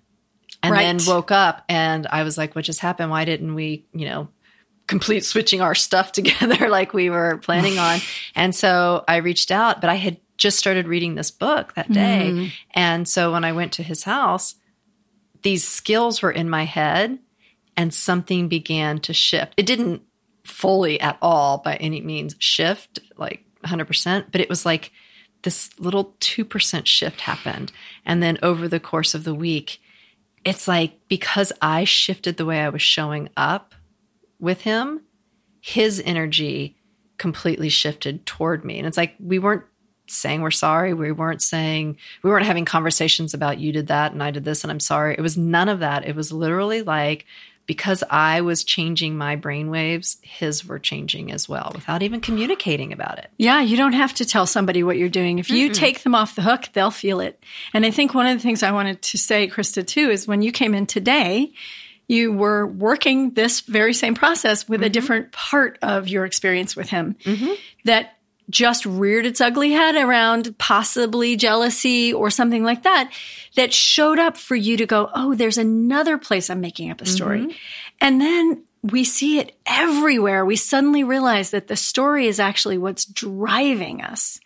and 0.63 0.73
right. 0.73 0.83
then 0.83 0.99
woke 1.07 1.31
up 1.31 1.63
and 1.69 2.07
I 2.07 2.23
was 2.23 2.37
like, 2.37 2.55
what 2.55 2.65
just 2.65 2.79
happened? 2.79 3.11
Why 3.11 3.25
didn't 3.25 3.53
we, 3.53 3.85
you 3.93 4.07
know, 4.07 4.29
complete 4.87 5.25
switching 5.25 5.61
our 5.61 5.75
stuff 5.75 6.11
together 6.13 6.69
like 6.69 6.93
we 6.93 7.09
were 7.09 7.37
planning 7.37 7.77
on? 7.77 7.99
and 8.35 8.55
so 8.55 9.03
I 9.07 9.17
reached 9.17 9.51
out, 9.51 9.81
but 9.81 9.89
I 9.89 9.95
had 9.95 10.17
just 10.37 10.59
started 10.59 10.87
reading 10.87 11.15
this 11.15 11.31
book 11.31 11.73
that 11.73 11.91
day. 11.91 12.29
Mm. 12.31 12.51
And 12.71 13.07
so 13.07 13.31
when 13.31 13.43
I 13.43 13.53
went 13.53 13.73
to 13.73 13.83
his 13.83 14.03
house, 14.03 14.55
these 15.41 15.67
skills 15.67 16.21
were 16.21 16.31
in 16.31 16.49
my 16.49 16.63
head 16.63 17.17
and 17.75 17.93
something 17.93 18.47
began 18.47 18.99
to 18.99 19.13
shift. 19.13 19.53
It 19.57 19.65
didn't 19.65 20.03
fully 20.47 20.99
at 20.99 21.17
all 21.21 21.59
by 21.59 21.75
any 21.75 22.01
means 22.01 22.35
shift 22.39 22.99
like 23.17 23.43
100%, 23.65 24.25
but 24.31 24.41
it 24.41 24.49
was 24.49 24.65
like 24.65 24.91
this 25.43 25.69
little 25.79 26.15
2% 26.19 26.85
shift 26.85 27.21
happened. 27.21 27.71
And 28.05 28.23
then 28.23 28.37
over 28.41 28.67
the 28.67 28.79
course 28.79 29.13
of 29.13 29.23
the 29.23 29.35
week, 29.35 29.79
it's 30.45 30.67
like 30.67 30.97
because 31.07 31.51
I 31.61 31.83
shifted 31.83 32.37
the 32.37 32.45
way 32.45 32.61
I 32.61 32.69
was 32.69 32.81
showing 32.81 33.29
up 33.35 33.75
with 34.39 34.61
him, 34.61 35.01
his 35.59 36.01
energy 36.05 36.77
completely 37.17 37.69
shifted 37.69 38.25
toward 38.25 38.63
me. 38.63 38.77
And 38.77 38.87
it's 38.87 38.97
like 38.97 39.15
we 39.19 39.39
weren't 39.39 39.63
saying 40.07 40.41
we're 40.41 40.51
sorry. 40.51 40.93
We 40.93 41.11
weren't 41.11 41.41
saying, 41.41 41.97
we 42.23 42.29
weren't 42.29 42.45
having 42.45 42.65
conversations 42.65 43.33
about 43.33 43.59
you 43.59 43.71
did 43.73 43.87
that 43.87 44.13
and 44.13 44.23
I 44.23 44.31
did 44.31 44.45
this 44.45 44.63
and 44.63 44.71
I'm 44.71 44.79
sorry. 44.79 45.15
It 45.17 45.21
was 45.21 45.37
none 45.37 45.67
of 45.69 45.79
that. 45.79 46.07
It 46.07 46.15
was 46.15 46.31
literally 46.31 46.81
like 46.81 47.25
because 47.67 48.03
I 48.09 48.41
was 48.41 48.63
changing 48.63 49.17
my 49.17 49.35
brainwaves, 49.35 50.17
his 50.23 50.65
were 50.65 50.79
changing 50.79 51.31
as 51.31 51.47
well 51.47 51.71
without 51.75 52.01
even 52.01 52.21
communicating 52.21 52.93
about 52.93 53.19
it. 53.19 53.29
Yeah, 53.37 53.61
you 53.61 53.77
don't 53.77 53.93
have 53.93 54.13
to 54.15 54.25
tell 54.25 54.47
somebody 54.47 54.83
what 54.83 54.97
you're 54.97 55.09
doing. 55.09 55.37
If 55.37 55.49
you 55.49 55.69
mm 55.69 55.77
take 55.77 56.01
them 56.01 56.15
off 56.15 56.33
the 56.33 56.41
hook, 56.41 56.69
they'll 56.73 56.89
feel 56.89 57.19
it. 57.19 57.43
And 57.73 57.85
I 57.85 57.91
think 57.91 58.13
one 58.13 58.25
of 58.25 58.35
the 58.35 58.41
things 58.41 58.63
I 58.63 58.71
wanted 58.71 59.01
to 59.01 59.17
say, 59.17 59.47
Krista, 59.47 59.85
too, 59.85 60.09
is 60.09 60.27
when 60.27 60.41
you 60.41 60.51
came 60.51 60.73
in 60.73 60.87
today, 60.87 61.51
you 62.07 62.31
were 62.31 62.65
working 62.65 63.31
this 63.31 63.61
very 63.61 63.93
same 63.93 64.15
process 64.15 64.67
with 64.67 64.79
mm-hmm. 64.79 64.87
a 64.87 64.89
different 64.89 65.31
part 65.33 65.77
of 65.81 66.07
your 66.07 66.25
experience 66.25 66.75
with 66.75 66.89
him 66.89 67.15
mm-hmm. 67.23 67.53
that 67.83 68.16
just 68.49 68.85
reared 68.85 69.25
its 69.25 69.41
ugly 69.41 69.71
head 69.71 69.95
around 69.95 70.57
possibly 70.57 71.35
jealousy 71.35 72.13
or 72.13 72.29
something 72.29 72.63
like 72.63 72.83
that, 72.83 73.11
that 73.55 73.73
showed 73.73 74.19
up 74.19 74.37
for 74.37 74.55
you 74.55 74.77
to 74.77 74.85
go, 74.85 75.09
oh, 75.13 75.35
there's 75.35 75.57
another 75.57 76.17
place 76.17 76.49
I'm 76.49 76.61
making 76.61 76.89
up 76.89 77.01
a 77.01 77.05
story. 77.05 77.41
Mm-hmm. 77.41 77.51
And 77.99 78.21
then 78.21 78.63
we 78.83 79.03
see 79.03 79.39
it 79.39 79.57
everywhere. 79.65 80.45
We 80.45 80.55
suddenly 80.55 81.03
realize 81.03 81.51
that 81.51 81.67
the 81.67 81.75
story 81.75 82.27
is 82.27 82.39
actually 82.39 82.77
what's 82.77 83.05
driving 83.05 84.01
us. 84.01 84.39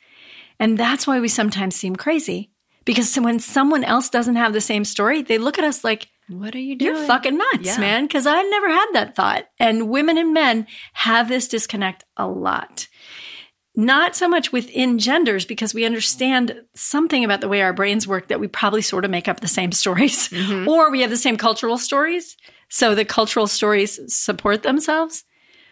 And 0.60 0.78
that's 0.78 1.06
why 1.06 1.20
we 1.20 1.28
sometimes 1.28 1.76
seem 1.76 1.96
crazy. 1.96 2.50
Because 2.86 3.16
when 3.16 3.40
someone 3.40 3.84
else 3.84 4.10
doesn't 4.10 4.38
have 4.38 4.54
the 4.54 4.62
same 4.62 4.86
story, 4.86 5.22
they 5.22 5.38
look 5.38 5.60
at 5.60 5.64
us 5.66 5.84
like, 5.84 6.08
what 6.28 6.56
are 6.56 6.60
you 6.60 6.76
doing? 6.76 6.96
You're 6.96 7.06
fucking 7.06 7.38
nuts, 7.38 7.60
yeah. 7.62 7.80
man. 7.80 8.06
Because 8.06 8.26
I 8.26 8.42
never 8.42 8.70
had 8.70 8.88
that 8.94 9.16
thought. 9.16 9.48
And 9.60 9.90
women 9.90 10.18
and 10.18 10.34
men 10.34 10.66
have 10.94 11.28
this 11.28 11.48
disconnect 11.48 12.06
a 12.18 12.28
lot 12.28 12.88
not 13.76 14.16
so 14.16 14.28
much 14.28 14.52
within 14.52 15.00
genders 15.00 15.46
because 15.46 15.74
we 15.74 15.86
understand 15.86 16.62
something 16.76 17.24
about 17.24 17.42
the 17.42 17.48
way 17.48 17.62
our 17.62 17.74
brains 17.74 18.08
work 18.08 18.28
that 18.28 18.40
we 18.40 18.48
probably 18.48 18.82
sort 18.82 19.06
of 19.06 19.12
make 19.12 19.28
up 19.28 19.40
the 19.40 19.48
same 19.48 19.72
stories 19.82 20.30
mm-hmm. 20.30 20.68
or 20.68 20.92
we 20.92 21.02
have 21.02 21.10
the 21.10 21.18
same 21.18 21.38
cultural 21.38 21.78
stories 21.78 22.38
so 22.70 22.96
the 22.96 23.06
cultural 23.06 23.48
stories 23.48 24.00
support 24.14 24.64
themselves 24.64 25.24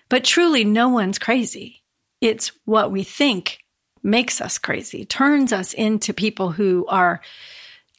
but 0.07 0.23
truly 0.23 0.63
no 0.63 0.89
one's 0.89 1.19
crazy 1.19 1.83
it's 2.21 2.51
what 2.65 2.91
we 2.91 3.03
think 3.03 3.59
makes 4.01 4.39
us 4.39 4.57
crazy 4.57 5.05
turns 5.05 5.51
us 5.51 5.73
into 5.73 6.13
people 6.13 6.51
who 6.51 6.85
are 6.87 7.21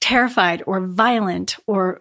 terrified 0.00 0.62
or 0.66 0.80
violent 0.80 1.56
or 1.66 2.00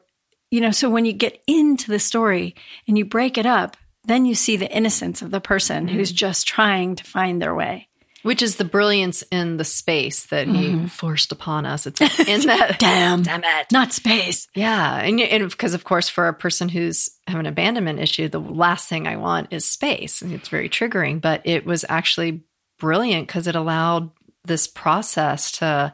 you 0.52 0.62
know 0.62 0.72
so 0.72 0.90
when 0.90 1.04
you 1.04 1.12
get 1.12 1.42
into 1.48 1.92
the 1.92 2.00
story 2.00 2.56
and 2.88 2.98
you 2.98 3.04
break 3.04 3.38
it 3.38 3.46
up 3.46 3.76
then 4.06 4.26
you 4.26 4.34
see 4.34 4.56
the 4.56 4.72
innocence 4.72 5.22
of 5.22 5.32
the 5.32 5.42
person 5.42 5.86
mm-hmm. 5.86 5.98
who's 5.98 6.14
just 6.14 6.48
trying 6.48 6.96
to 6.96 7.04
find 7.04 7.42
their 7.42 7.54
way 7.54 7.89
Which 8.24 8.42
is 8.42 8.58
the 8.58 8.66
brilliance 8.66 9.24
in 9.32 9.58
the 9.58 9.64
space 9.64 10.26
that 10.28 10.48
he 10.48 10.88
forced 10.88 11.32
upon 11.32 11.66
us. 11.66 11.88
It's 11.88 12.02
like 12.02 12.20
in 12.28 12.42
that 12.48 12.80
Damn. 12.80 13.22
damn 13.24 13.44
it. 13.44 13.68
Not 13.72 13.94
space. 13.94 14.48
Yeah, 14.56 14.98
and 14.98 15.20
and 15.22 15.50
because 15.50 15.74
of 15.74 15.84
course 15.84 16.10
for 16.10 16.28
a 16.28 16.34
person 16.34 16.70
who's 16.70 17.10
have 17.28 17.40
an 17.40 17.46
abandonment 17.46 18.00
issue, 18.00 18.28
the 18.28 18.40
last 18.40 18.90
thing 18.90 19.08
I 19.08 19.16
want 19.16 19.48
is 19.52 19.66
space. 19.66 20.22
And 20.22 20.34
it's 20.34 20.50
very 20.50 20.70
triggering, 20.70 21.22
but 21.22 21.42
it 21.46 21.66
was 21.66 21.86
actually 21.88 22.44
brilliant 22.80 23.28
because 23.28 23.48
it 23.48 23.56
allowed 23.56 24.12
this 24.46 24.68
process 24.68 25.52
to 25.60 25.94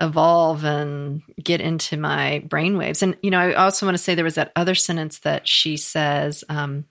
evolve 0.00 0.64
and 0.64 1.22
get 1.42 1.60
into 1.60 1.96
my 1.96 2.42
brainwaves. 2.46 3.02
And 3.02 3.16
you 3.22 3.30
know, 3.30 3.38
I 3.38 3.54
also 3.54 3.86
want 3.86 3.96
to 3.96 4.02
say 4.02 4.14
there 4.14 4.24
was 4.24 4.34
that 4.34 4.52
other 4.56 4.74
sentence 4.74 5.20
that 5.20 5.48
she 5.48 5.76
says 5.76 6.44
um, 6.48 6.84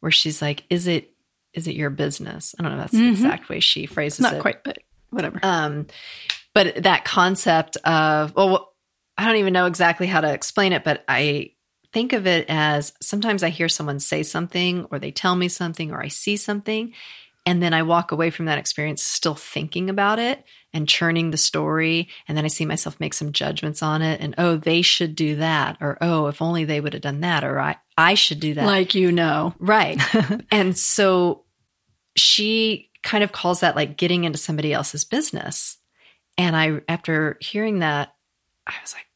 where 0.00 0.12
she's 0.12 0.40
like, 0.40 0.64
"Is 0.70 0.86
it 0.86 1.13
is 1.54 1.66
it 1.66 1.74
your 1.74 1.90
business?" 1.90 2.54
I 2.58 2.62
don't 2.62 2.72
know. 2.72 2.78
if 2.78 2.90
That's 2.90 2.92
the 2.92 3.08
Mhm. 3.08 3.10
exact 3.12 3.48
way 3.48 3.60
she 3.60 3.86
phrases 3.86 4.20
Not 4.20 4.32
it. 4.32 4.36
Not 4.36 4.42
quite, 4.42 4.64
but 4.64 4.78
whatever. 5.10 5.40
Um, 5.42 5.86
but 6.54 6.82
that 6.84 7.04
concept 7.04 7.76
of, 7.78 8.34
well, 8.34 8.72
I 9.18 9.24
don't 9.26 9.36
even 9.36 9.52
know 9.52 9.66
exactly 9.66 10.06
how 10.06 10.20
to 10.20 10.32
explain 10.32 10.72
it, 10.72 10.84
but 10.84 11.04
I 11.08 11.50
think 11.92 12.12
of 12.12 12.26
it 12.26 12.46
as 12.48 12.92
sometimes 13.00 13.42
I 13.44 13.50
hear 13.50 13.68
someone 13.68 14.00
say 14.00 14.22
something 14.24 14.86
or 14.90 14.98
they 14.98 15.12
tell 15.12 15.36
me 15.36 15.48
something 15.48 15.92
or 15.92 16.02
I 16.02 16.08
see 16.08 16.36
something. 16.36 16.92
And 17.46 17.62
then 17.62 17.74
I 17.74 17.82
walk 17.82 18.10
away 18.10 18.30
from 18.30 18.46
that 18.46 18.58
experience 18.58 19.02
still 19.02 19.34
thinking 19.34 19.90
about 19.90 20.18
it 20.18 20.44
and 20.72 20.88
churning 20.88 21.30
the 21.30 21.36
story. 21.36 22.08
And 22.26 22.36
then 22.38 22.44
I 22.44 22.48
see 22.48 22.64
myself 22.64 22.98
make 22.98 23.14
some 23.14 23.32
judgments 23.32 23.82
on 23.82 24.00
it. 24.02 24.20
And 24.20 24.34
oh, 24.38 24.56
they 24.56 24.80
should 24.82 25.14
do 25.14 25.36
that. 25.36 25.76
Or 25.80 25.98
oh, 26.00 26.26
if 26.28 26.40
only 26.40 26.64
they 26.64 26.80
would 26.80 26.94
have 26.94 27.02
done 27.02 27.20
that. 27.20 27.44
Or 27.44 27.60
I, 27.60 27.76
I 27.98 28.14
should 28.14 28.40
do 28.40 28.54
that. 28.54 28.64
like 28.64 28.94
you 28.94 29.12
know. 29.12 29.54
Right. 29.58 30.00
and 30.50 30.76
so 30.76 31.43
she 32.16 32.90
kind 33.02 33.22
of 33.24 33.32
calls 33.32 33.60
that 33.60 33.76
like 33.76 33.96
getting 33.96 34.24
into 34.24 34.38
somebody 34.38 34.72
else's 34.72 35.04
business. 35.04 35.78
And 36.38 36.56
I, 36.56 36.80
after 36.88 37.36
hearing 37.40 37.80
that, 37.80 38.14
I 38.66 38.74
was 38.82 38.94
like, 38.94 39.06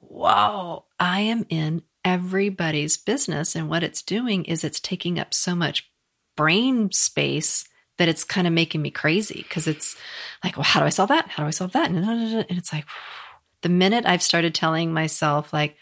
whoa, 0.00 0.84
I 1.00 1.20
am 1.20 1.46
in 1.48 1.82
everybody's 2.04 2.96
business. 2.96 3.56
And 3.56 3.68
what 3.68 3.82
it's 3.82 4.02
doing 4.02 4.44
is 4.44 4.64
it's 4.64 4.80
taking 4.80 5.18
up 5.18 5.34
so 5.34 5.54
much 5.54 5.90
brain 6.36 6.90
space 6.92 7.64
that 7.98 8.08
it's 8.08 8.24
kind 8.24 8.46
of 8.46 8.52
making 8.52 8.80
me 8.80 8.90
crazy 8.90 9.42
because 9.42 9.66
it's 9.66 9.96
like, 10.44 10.56
well, 10.56 10.64
how 10.64 10.80
do 10.80 10.86
I 10.86 10.90
solve 10.90 11.08
that? 11.08 11.28
How 11.28 11.42
do 11.42 11.48
I 11.48 11.50
solve 11.50 11.72
that? 11.72 11.90
And 11.90 12.46
it's 12.48 12.72
like, 12.72 12.84
the 13.62 13.68
minute 13.68 14.06
I've 14.06 14.22
started 14.22 14.54
telling 14.54 14.92
myself, 14.92 15.52
like, 15.52 15.76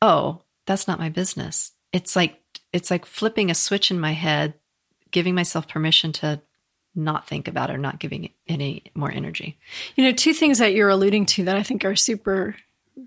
oh, 0.00 0.42
that's 0.66 0.86
not 0.86 1.00
my 1.00 1.08
business. 1.08 1.72
It's 1.92 2.14
like 2.14 2.40
it's 2.72 2.90
like 2.90 3.06
flipping 3.06 3.50
a 3.50 3.54
switch 3.54 3.90
in 3.90 3.98
my 3.98 4.12
head, 4.12 4.54
giving 5.10 5.34
myself 5.34 5.68
permission 5.68 6.12
to 6.12 6.40
not 6.94 7.28
think 7.28 7.48
about 7.48 7.70
it 7.70 7.74
or 7.74 7.78
not 7.78 7.98
giving 7.98 8.30
any 8.48 8.84
more 8.94 9.10
energy. 9.10 9.58
You 9.96 10.04
know, 10.04 10.12
two 10.12 10.32
things 10.32 10.58
that 10.58 10.74
you're 10.74 10.88
alluding 10.88 11.26
to 11.26 11.44
that 11.44 11.56
I 11.56 11.62
think 11.62 11.84
are 11.84 11.96
super 11.96 12.56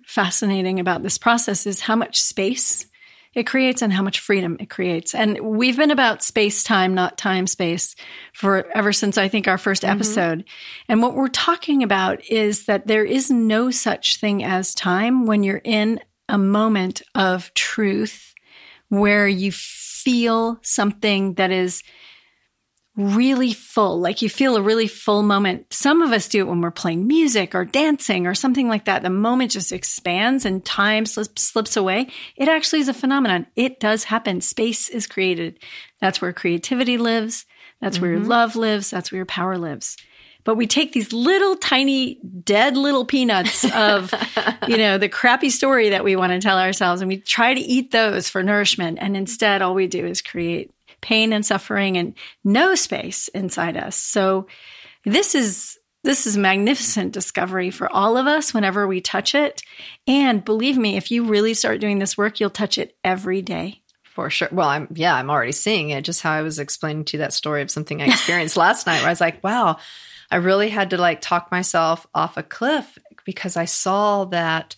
fascinating 0.05 0.79
about 0.79 1.03
this 1.03 1.17
process 1.17 1.67
is 1.67 1.81
how 1.81 1.95
much 1.95 2.21
space 2.21 2.87
it 3.33 3.47
creates 3.47 3.81
and 3.81 3.93
how 3.93 4.03
much 4.03 4.19
freedom 4.19 4.57
it 4.59 4.69
creates. 4.69 5.15
And 5.15 5.39
we've 5.39 5.77
been 5.77 5.91
about 5.91 6.23
space 6.23 6.63
time, 6.63 6.93
not 6.93 7.17
time 7.17 7.47
space, 7.47 7.95
for 8.33 8.67
ever 8.75 8.91
since 8.91 9.17
I 9.17 9.29
think 9.29 9.47
our 9.47 9.57
1st 9.57 9.81
mm-hmm. 9.81 9.91
episode. 9.91 10.43
And 10.89 11.01
what 11.01 11.15
we're 11.15 11.29
talking 11.29 11.81
about 11.81 12.25
is 12.25 12.65
that 12.65 12.87
there 12.87 13.05
is 13.05 13.31
no 13.31 13.71
such 13.71 14.17
thing 14.17 14.43
as 14.43 14.75
time 14.75 15.25
when 15.25 15.43
you're 15.43 15.61
in 15.63 16.01
a 16.27 16.37
moment 16.37 17.01
of 17.15 17.53
truth 17.53 18.33
where 18.89 19.27
you 19.27 19.51
feel 20.03 20.59
something 20.61 21.35
that 21.35 21.51
is 21.51 21.83
really 22.97 23.53
full, 23.53 23.99
like 23.99 24.21
you 24.21 24.29
feel 24.29 24.57
a 24.57 24.61
really 24.61 24.87
full 24.87 25.23
moment. 25.23 25.65
Some 25.71 26.01
of 26.01 26.11
us 26.11 26.27
do 26.27 26.41
it 26.41 26.47
when 26.47 26.59
we're 26.59 26.71
playing 26.71 27.07
music 27.07 27.55
or 27.55 27.63
dancing 27.63 28.27
or 28.27 28.35
something 28.35 28.67
like 28.67 28.85
that. 28.85 29.01
The 29.01 29.09
moment 29.09 29.51
just 29.51 29.71
expands 29.71 30.45
and 30.45 30.63
time 30.63 31.05
slips, 31.05 31.41
slips 31.41 31.77
away. 31.77 32.09
It 32.35 32.49
actually 32.49 32.81
is 32.81 32.89
a 32.89 32.93
phenomenon. 32.93 33.47
It 33.55 33.79
does 33.79 34.05
happen. 34.05 34.41
Space 34.41 34.89
is 34.89 35.07
created. 35.07 35.59
That's 36.01 36.21
where 36.21 36.33
creativity 36.33 36.97
lives. 36.97 37.45
That's 37.79 37.99
where 37.99 38.11
your 38.11 38.19
love 38.19 38.55
lives. 38.55 38.91
That's 38.91 39.11
where 39.11 39.17
your 39.17 39.25
power 39.25 39.57
lives. 39.57 39.97
But 40.43 40.55
we 40.55 40.67
take 40.67 40.93
these 40.93 41.13
little 41.13 41.55
tiny 41.55 42.15
dead 42.43 42.75
little 42.77 43.05
peanuts 43.05 43.63
of, 43.73 44.13
you 44.67 44.77
know, 44.77 44.97
the 44.97 45.09
crappy 45.09 45.49
story 45.49 45.89
that 45.89 46.03
we 46.03 46.15
want 46.15 46.31
to 46.33 46.39
tell 46.39 46.59
ourselves 46.59 47.01
and 47.01 47.09
we 47.09 47.17
try 47.17 47.53
to 47.53 47.59
eat 47.59 47.91
those 47.91 48.29
for 48.29 48.43
nourishment. 48.43 48.97
And 49.01 49.15
instead, 49.15 49.61
all 49.61 49.75
we 49.75 49.87
do 49.87 50.05
is 50.05 50.21
create 50.21 50.71
pain 51.01 51.33
and 51.33 51.45
suffering 51.45 51.97
and 51.97 52.13
no 52.43 52.75
space 52.75 53.27
inside 53.29 53.77
us. 53.77 53.95
So 53.95 54.47
this 55.05 55.35
is 55.35 55.77
this 56.03 56.25
is 56.25 56.35
magnificent 56.35 57.13
discovery 57.13 57.69
for 57.69 57.91
all 57.91 58.17
of 58.17 58.25
us 58.25 58.55
whenever 58.55 58.87
we 58.87 59.01
touch 59.01 59.35
it. 59.35 59.61
And 60.07 60.43
believe 60.43 60.75
me, 60.75 60.97
if 60.97 61.11
you 61.11 61.25
really 61.25 61.53
start 61.53 61.79
doing 61.79 61.99
this 61.99 62.17
work, 62.17 62.39
you'll 62.39 62.49
touch 62.49 62.79
it 62.79 62.95
every 63.03 63.43
day. 63.43 63.81
For 64.03 64.29
sure. 64.29 64.49
Well, 64.51 64.67
I'm 64.67 64.87
yeah, 64.93 65.15
I'm 65.15 65.29
already 65.29 65.51
seeing 65.51 65.91
it. 65.91 66.03
Just 66.03 66.21
how 66.21 66.31
I 66.31 66.41
was 66.41 66.59
explaining 66.59 67.05
to 67.05 67.17
you 67.17 67.19
that 67.19 67.33
story 67.33 67.61
of 67.61 67.71
something 67.71 68.01
I 68.01 68.07
experienced 68.07 68.57
last 68.57 68.85
night 68.85 68.97
where 68.97 69.07
I 69.07 69.11
was 69.11 69.21
like, 69.21 69.43
wow, 69.43 69.77
I 70.31 70.37
really 70.37 70.69
had 70.69 70.89
to 70.91 70.97
like 70.97 71.19
talk 71.19 71.51
myself 71.51 72.07
off 72.15 72.37
a 72.37 72.43
cliff 72.43 72.97
because 73.25 73.57
I 73.57 73.65
saw 73.65 74.25
that 74.25 74.75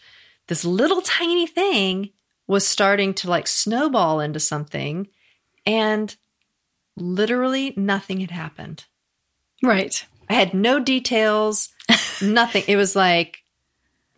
this 0.48 0.66
little 0.66 1.02
tiny 1.02 1.46
thing 1.48 2.10
was 2.48 2.68
starting 2.68 3.13
to 3.13 3.30
like 3.30 3.48
snowball 3.48 4.20
into 4.20 4.39
something 4.39 5.08
and 5.66 6.16
literally 6.98 7.74
nothing 7.78 8.20
had 8.20 8.32
happened. 8.32 8.86
Right. 9.62 10.06
I 10.30 10.34
had 10.34 10.54
no 10.54 10.80
details, 10.80 11.70
nothing. 12.22 12.63
It 12.68 12.76
was 12.76 12.96
like 12.96 13.43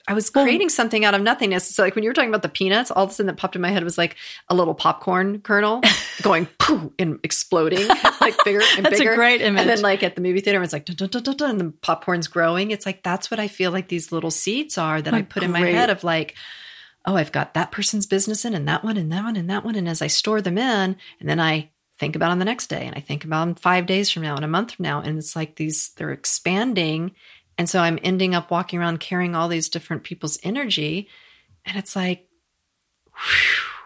I 0.07 0.13
was 0.13 0.29
oh. 0.35 0.43
creating 0.43 0.69
something 0.69 1.03
out 1.03 1.15
of 1.15 1.21
nothingness. 1.21 1.67
So, 1.67 1.83
like 1.83 1.95
when 1.95 2.03
you 2.03 2.09
were 2.09 2.13
talking 2.13 2.29
about 2.29 2.43
the 2.43 2.49
peanuts, 2.49 2.91
all 2.91 3.05
of 3.05 3.09
a 3.09 3.13
sudden 3.13 3.27
that 3.27 3.37
popped 3.37 3.55
in 3.55 3.61
my 3.61 3.71
head 3.71 3.83
was 3.83 3.97
like 3.97 4.15
a 4.49 4.55
little 4.55 4.75
popcorn 4.75 5.41
kernel 5.41 5.81
going 6.21 6.47
poof 6.59 6.91
and 6.99 7.19
exploding 7.23 7.87
like 8.21 8.35
bigger 8.43 8.61
and 8.77 8.85
That's 8.85 8.95
a 8.95 8.99
bigger. 8.99 9.15
great 9.15 9.41
image. 9.41 9.61
And 9.61 9.69
then, 9.69 9.81
like 9.81 10.03
at 10.03 10.15
the 10.15 10.21
movie 10.21 10.41
theater, 10.41 10.61
it's 10.61 10.73
like 10.73 10.85
dun, 10.85 10.95
dun, 10.95 11.09
dun, 11.09 11.23
dun, 11.23 11.37
dun, 11.37 11.49
and 11.49 11.59
the 11.59 11.71
popcorn's 11.81 12.27
growing. 12.27 12.71
It's 12.71 12.85
like 12.85 13.03
that's 13.03 13.31
what 13.31 13.39
I 13.39 13.47
feel 13.47 13.71
like 13.71 13.87
these 13.87 14.11
little 14.11 14.31
seeds 14.31 14.77
are 14.77 15.01
that 15.01 15.13
I 15.13 15.21
Oh, 15.21 15.23
put 15.23 15.43
in 15.43 15.51
my 15.51 15.61
head 15.61 15.89
of 15.89 16.03
like, 16.03 16.35
oh, 17.05 17.15
I've 17.15 17.31
got 17.31 17.53
that 17.53 17.71
person's 17.71 18.05
business 18.05 18.45
in, 18.45 18.53
and 18.53 18.67
that 18.67 18.83
one, 18.83 18.97
and 18.97 19.11
that 19.11 19.23
one, 19.23 19.35
and 19.35 19.49
that 19.49 19.63
one. 19.65 19.75
And 19.75 19.87
as 19.89 20.01
I 20.01 20.07
store 20.07 20.41
them 20.41 20.57
in, 20.57 20.95
and 21.19 21.29
then 21.29 21.39
I 21.39 21.69
think 21.97 22.15
about 22.15 22.29
them 22.29 22.39
the 22.39 22.45
next 22.45 22.67
day, 22.67 22.85
and 22.85 22.95
I 22.95 22.99
think 22.99 23.23
about 23.23 23.45
them 23.45 23.55
five 23.55 23.85
days 23.85 24.09
from 24.11 24.23
now, 24.23 24.35
and 24.35 24.45
a 24.45 24.47
month 24.49 24.73
from 24.73 24.83
now, 24.83 25.01
and 25.01 25.17
it's 25.17 25.35
like 25.35 25.55
these 25.55 25.89
they're 25.97 26.11
expanding, 26.11 27.11
and 27.57 27.69
so 27.69 27.79
I'm 27.79 27.99
ending 28.03 28.35
up 28.35 28.51
walking 28.51 28.79
around 28.79 28.99
carrying 28.99 29.35
all 29.35 29.47
these 29.47 29.69
different 29.69 30.03
people's 30.03 30.39
energy, 30.43 31.07
and 31.65 31.77
it's 31.77 31.95
like, 31.95 32.27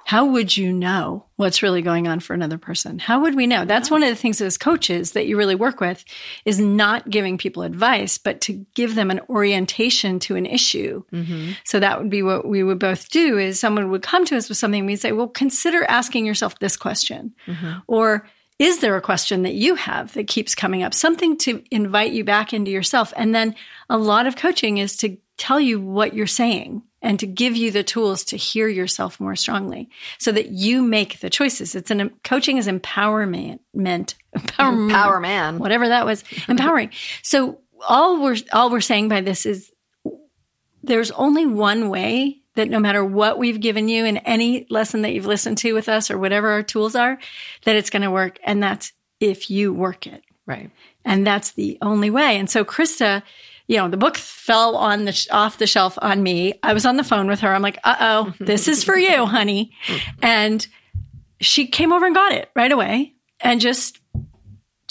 How 0.06 0.26
would 0.26 0.58
you 0.58 0.74
know 0.74 1.28
what's 1.36 1.62
really 1.62 1.84
going 1.84 2.08
on 2.08 2.20
for 2.20 2.34
another 2.34 2.58
person? 2.58 2.98
How 2.98 3.22
would 3.22 3.36
we 3.36 3.46
know? 3.46 3.64
That's 3.64 3.92
one 3.92 4.02
of 4.02 4.10
the 4.10 4.16
things 4.16 4.42
as 4.42 4.58
coaches 4.58 5.12
that 5.12 5.28
you 5.28 5.38
really 5.38 5.54
work 5.54 5.80
with 5.80 6.04
is 6.46 6.60
not 6.60 7.12
giving 7.12 7.38
people 7.38 7.62
advice, 7.62 8.18
but 8.18 8.42
to 8.42 8.66
give 8.74 8.96
them 8.96 9.12
an 9.12 9.22
orientation 9.30 10.18
to 10.22 10.36
an 10.36 10.48
issue. 10.48 11.04
Mm-hmm. 11.14 11.52
So 11.64 11.80
that 11.80 12.00
would 12.00 12.10
be 12.10 12.24
what 12.24 12.48
we 12.48 12.64
would 12.64 12.80
both 12.80 13.10
do 13.10 13.38
is 13.38 13.60
someone 13.60 13.92
would 13.92 14.02
come 14.02 14.26
to 14.26 14.36
us 14.36 14.50
with 14.50 14.58
something 14.58 14.80
and 14.80 14.88
we'd 14.88 14.96
say, 14.96 15.12
well, 15.12 15.28
consider 15.28 15.84
asking 15.84 16.26
yourself 16.26 16.58
this 16.58 16.76
question. 16.76 17.36
Mm-hmm. 17.46 17.82
Or 17.86 18.28
is 18.60 18.80
there 18.80 18.98
a 18.98 19.02
question 19.02 19.44
that 19.44 19.56
you 19.56 19.76
have 19.76 20.14
that 20.14 20.28
keeps 20.28 20.54
coming 20.54 20.84
up? 20.84 20.94
Something 20.94 21.38
to 21.40 21.64
invite 21.72 22.12
you 22.12 22.26
back 22.26 22.54
into 22.54 22.70
yourself. 22.70 23.14
And 23.16 23.34
then 23.34 23.56
a 23.90 23.98
lot 23.98 24.28
of 24.28 24.36
coaching 24.36 24.78
is 24.78 24.98
to 24.98 25.18
tell 25.38 25.62
you 25.62 25.80
what 25.80 26.14
you're 26.14 26.28
saying 26.28 26.84
and 27.02 27.18
to 27.20 27.26
give 27.26 27.56
you 27.56 27.72
the 27.72 27.84
tools 27.84 28.26
to 28.26 28.36
hear 28.36 28.68
yourself 28.68 29.18
more 29.22 29.38
strongly 29.38 29.90
so 30.18 30.34
that 30.34 30.50
you 30.50 30.82
make 30.82 31.22
the 31.22 31.30
choices. 31.30 31.74
It's 31.74 31.90
an 31.90 32.12
coaching 32.26 32.58
is 32.58 32.68
empowerment, 32.68 33.60
meant 33.74 34.16
empowerment, 34.36 34.92
power 34.92 35.20
man. 35.22 35.60
whatever 35.60 35.88
that 35.88 36.06
was, 36.06 36.26
empowering. 36.50 36.92
So 37.24 37.62
all 37.88 38.22
we're 38.22 38.36
all 38.52 38.70
we're 38.70 38.82
saying 38.82 39.08
by 39.08 39.22
this 39.22 39.46
is 39.46 39.72
there's 40.84 41.12
only 41.12 41.46
one 41.46 41.90
way 41.90 42.42
that 42.60 42.70
no 42.70 42.80
matter 42.80 43.04
what 43.04 43.40
we've 43.40 43.60
given 43.60 43.88
you 43.88 44.06
in 44.06 44.18
any 44.18 44.68
lesson 44.70 45.02
that 45.02 45.14
you've 45.14 45.26
listened 45.26 45.58
to 45.60 45.74
with 45.74 45.88
us 45.88 46.12
or 46.12 46.18
whatever 46.18 46.50
our 46.50 46.62
tools 46.62 46.94
are, 46.94 47.18
that 47.64 47.78
it's 47.78 47.90
going 47.90 48.02
to 48.02 48.12
work. 48.12 48.38
And 48.44 48.62
that's 48.62 48.92
if 49.22 49.50
you 49.50 49.74
work 49.74 50.06
it. 50.06 50.24
Right. 50.46 50.70
And 51.06 51.26
that's 51.26 51.52
the 51.54 51.78
only 51.82 52.10
way. 52.10 52.38
And 52.38 52.50
so 52.50 52.66
Krista, 52.66 53.24
you 53.68 53.78
know, 53.78 53.88
the 53.88 53.98
book 53.98 54.18
fell 54.18 54.76
on 54.76 55.06
the 55.06 55.14
sh- 55.14 55.28
off 55.32 55.58
the 55.58 55.68
shelf 55.68 55.98
on 56.02 56.22
me. 56.22 56.54
I 56.62 56.74
was 56.74 56.86
on 56.86 56.98
the 56.98 57.04
phone 57.04 57.28
with 57.28 57.40
her. 57.42 57.54
I'm 57.54 57.62
like, 57.62 57.80
"Uh 57.84 57.96
oh, 58.00 58.34
this 58.44 58.68
is 58.68 58.84
for 58.84 58.98
you, 58.98 59.26
honey." 59.26 59.72
And 60.22 60.66
she 61.40 61.68
came 61.68 61.94
over 61.94 62.06
and 62.06 62.16
got 62.16 62.34
it 62.34 62.50
right 62.56 62.72
away 62.72 63.14
and 63.40 63.62
just 63.62 64.00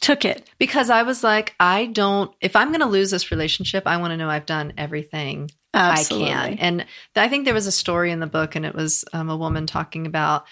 took 0.01 0.25
it. 0.25 0.49
Because 0.59 0.91
I 0.91 1.03
was 1.03 1.25
like, 1.25 1.55
I 1.59 1.87
don't, 1.87 2.33
if 2.41 2.55
I'm 2.55 2.69
going 2.69 2.81
to 2.81 2.87
lose 2.87 3.11
this 3.11 3.33
relationship, 3.33 3.83
I 3.85 3.97
want 3.97 4.13
to 4.13 4.17
know 4.17 4.31
I've 4.31 4.47
done 4.47 4.73
everything 4.79 5.51
Absolutely. 5.79 6.33
I 6.33 6.57
can. 6.57 6.59
And 6.59 6.87
I 7.17 7.29
think 7.29 7.45
there 7.45 7.55
was 7.55 7.67
a 7.67 7.73
story 7.73 8.11
in 8.11 8.21
the 8.21 8.27
book, 8.27 8.57
and 8.57 8.67
it 8.67 8.75
was 8.75 9.05
um, 9.13 9.31
a 9.31 9.37
woman 9.37 9.67
talking 9.67 10.07
about 10.07 10.47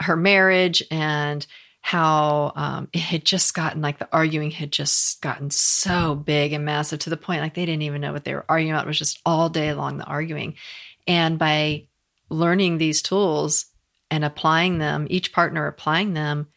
her 0.00 0.16
marriage 0.16 0.82
and 0.90 1.46
how 1.80 2.52
um, 2.56 2.88
it 2.94 3.00
had 3.00 3.26
just 3.26 3.52
gotten 3.52 3.82
like 3.82 3.98
the 3.98 4.08
arguing 4.10 4.50
had 4.50 4.72
just 4.72 5.20
gotten 5.20 5.50
so 5.50 6.14
big 6.14 6.54
and 6.54 6.64
massive 6.64 6.98
to 6.98 7.10
the 7.10 7.16
point 7.16 7.42
like 7.42 7.52
they 7.52 7.66
didn't 7.66 7.82
even 7.82 8.00
know 8.00 8.10
what 8.10 8.24
they 8.24 8.34
were 8.34 8.46
arguing 8.48 8.72
about. 8.72 8.86
It 8.86 8.88
was 8.88 8.98
just 8.98 9.20
all 9.26 9.50
day 9.50 9.74
long 9.74 9.98
the 9.98 10.04
arguing. 10.04 10.54
And 11.06 11.38
by 11.38 11.84
learning 12.30 12.78
these 12.78 13.02
tools 13.02 13.66
and 14.10 14.24
applying 14.24 14.78
them, 14.78 15.06
each 15.10 15.30
partner 15.32 15.66
applying 15.66 16.14
them, 16.14 16.48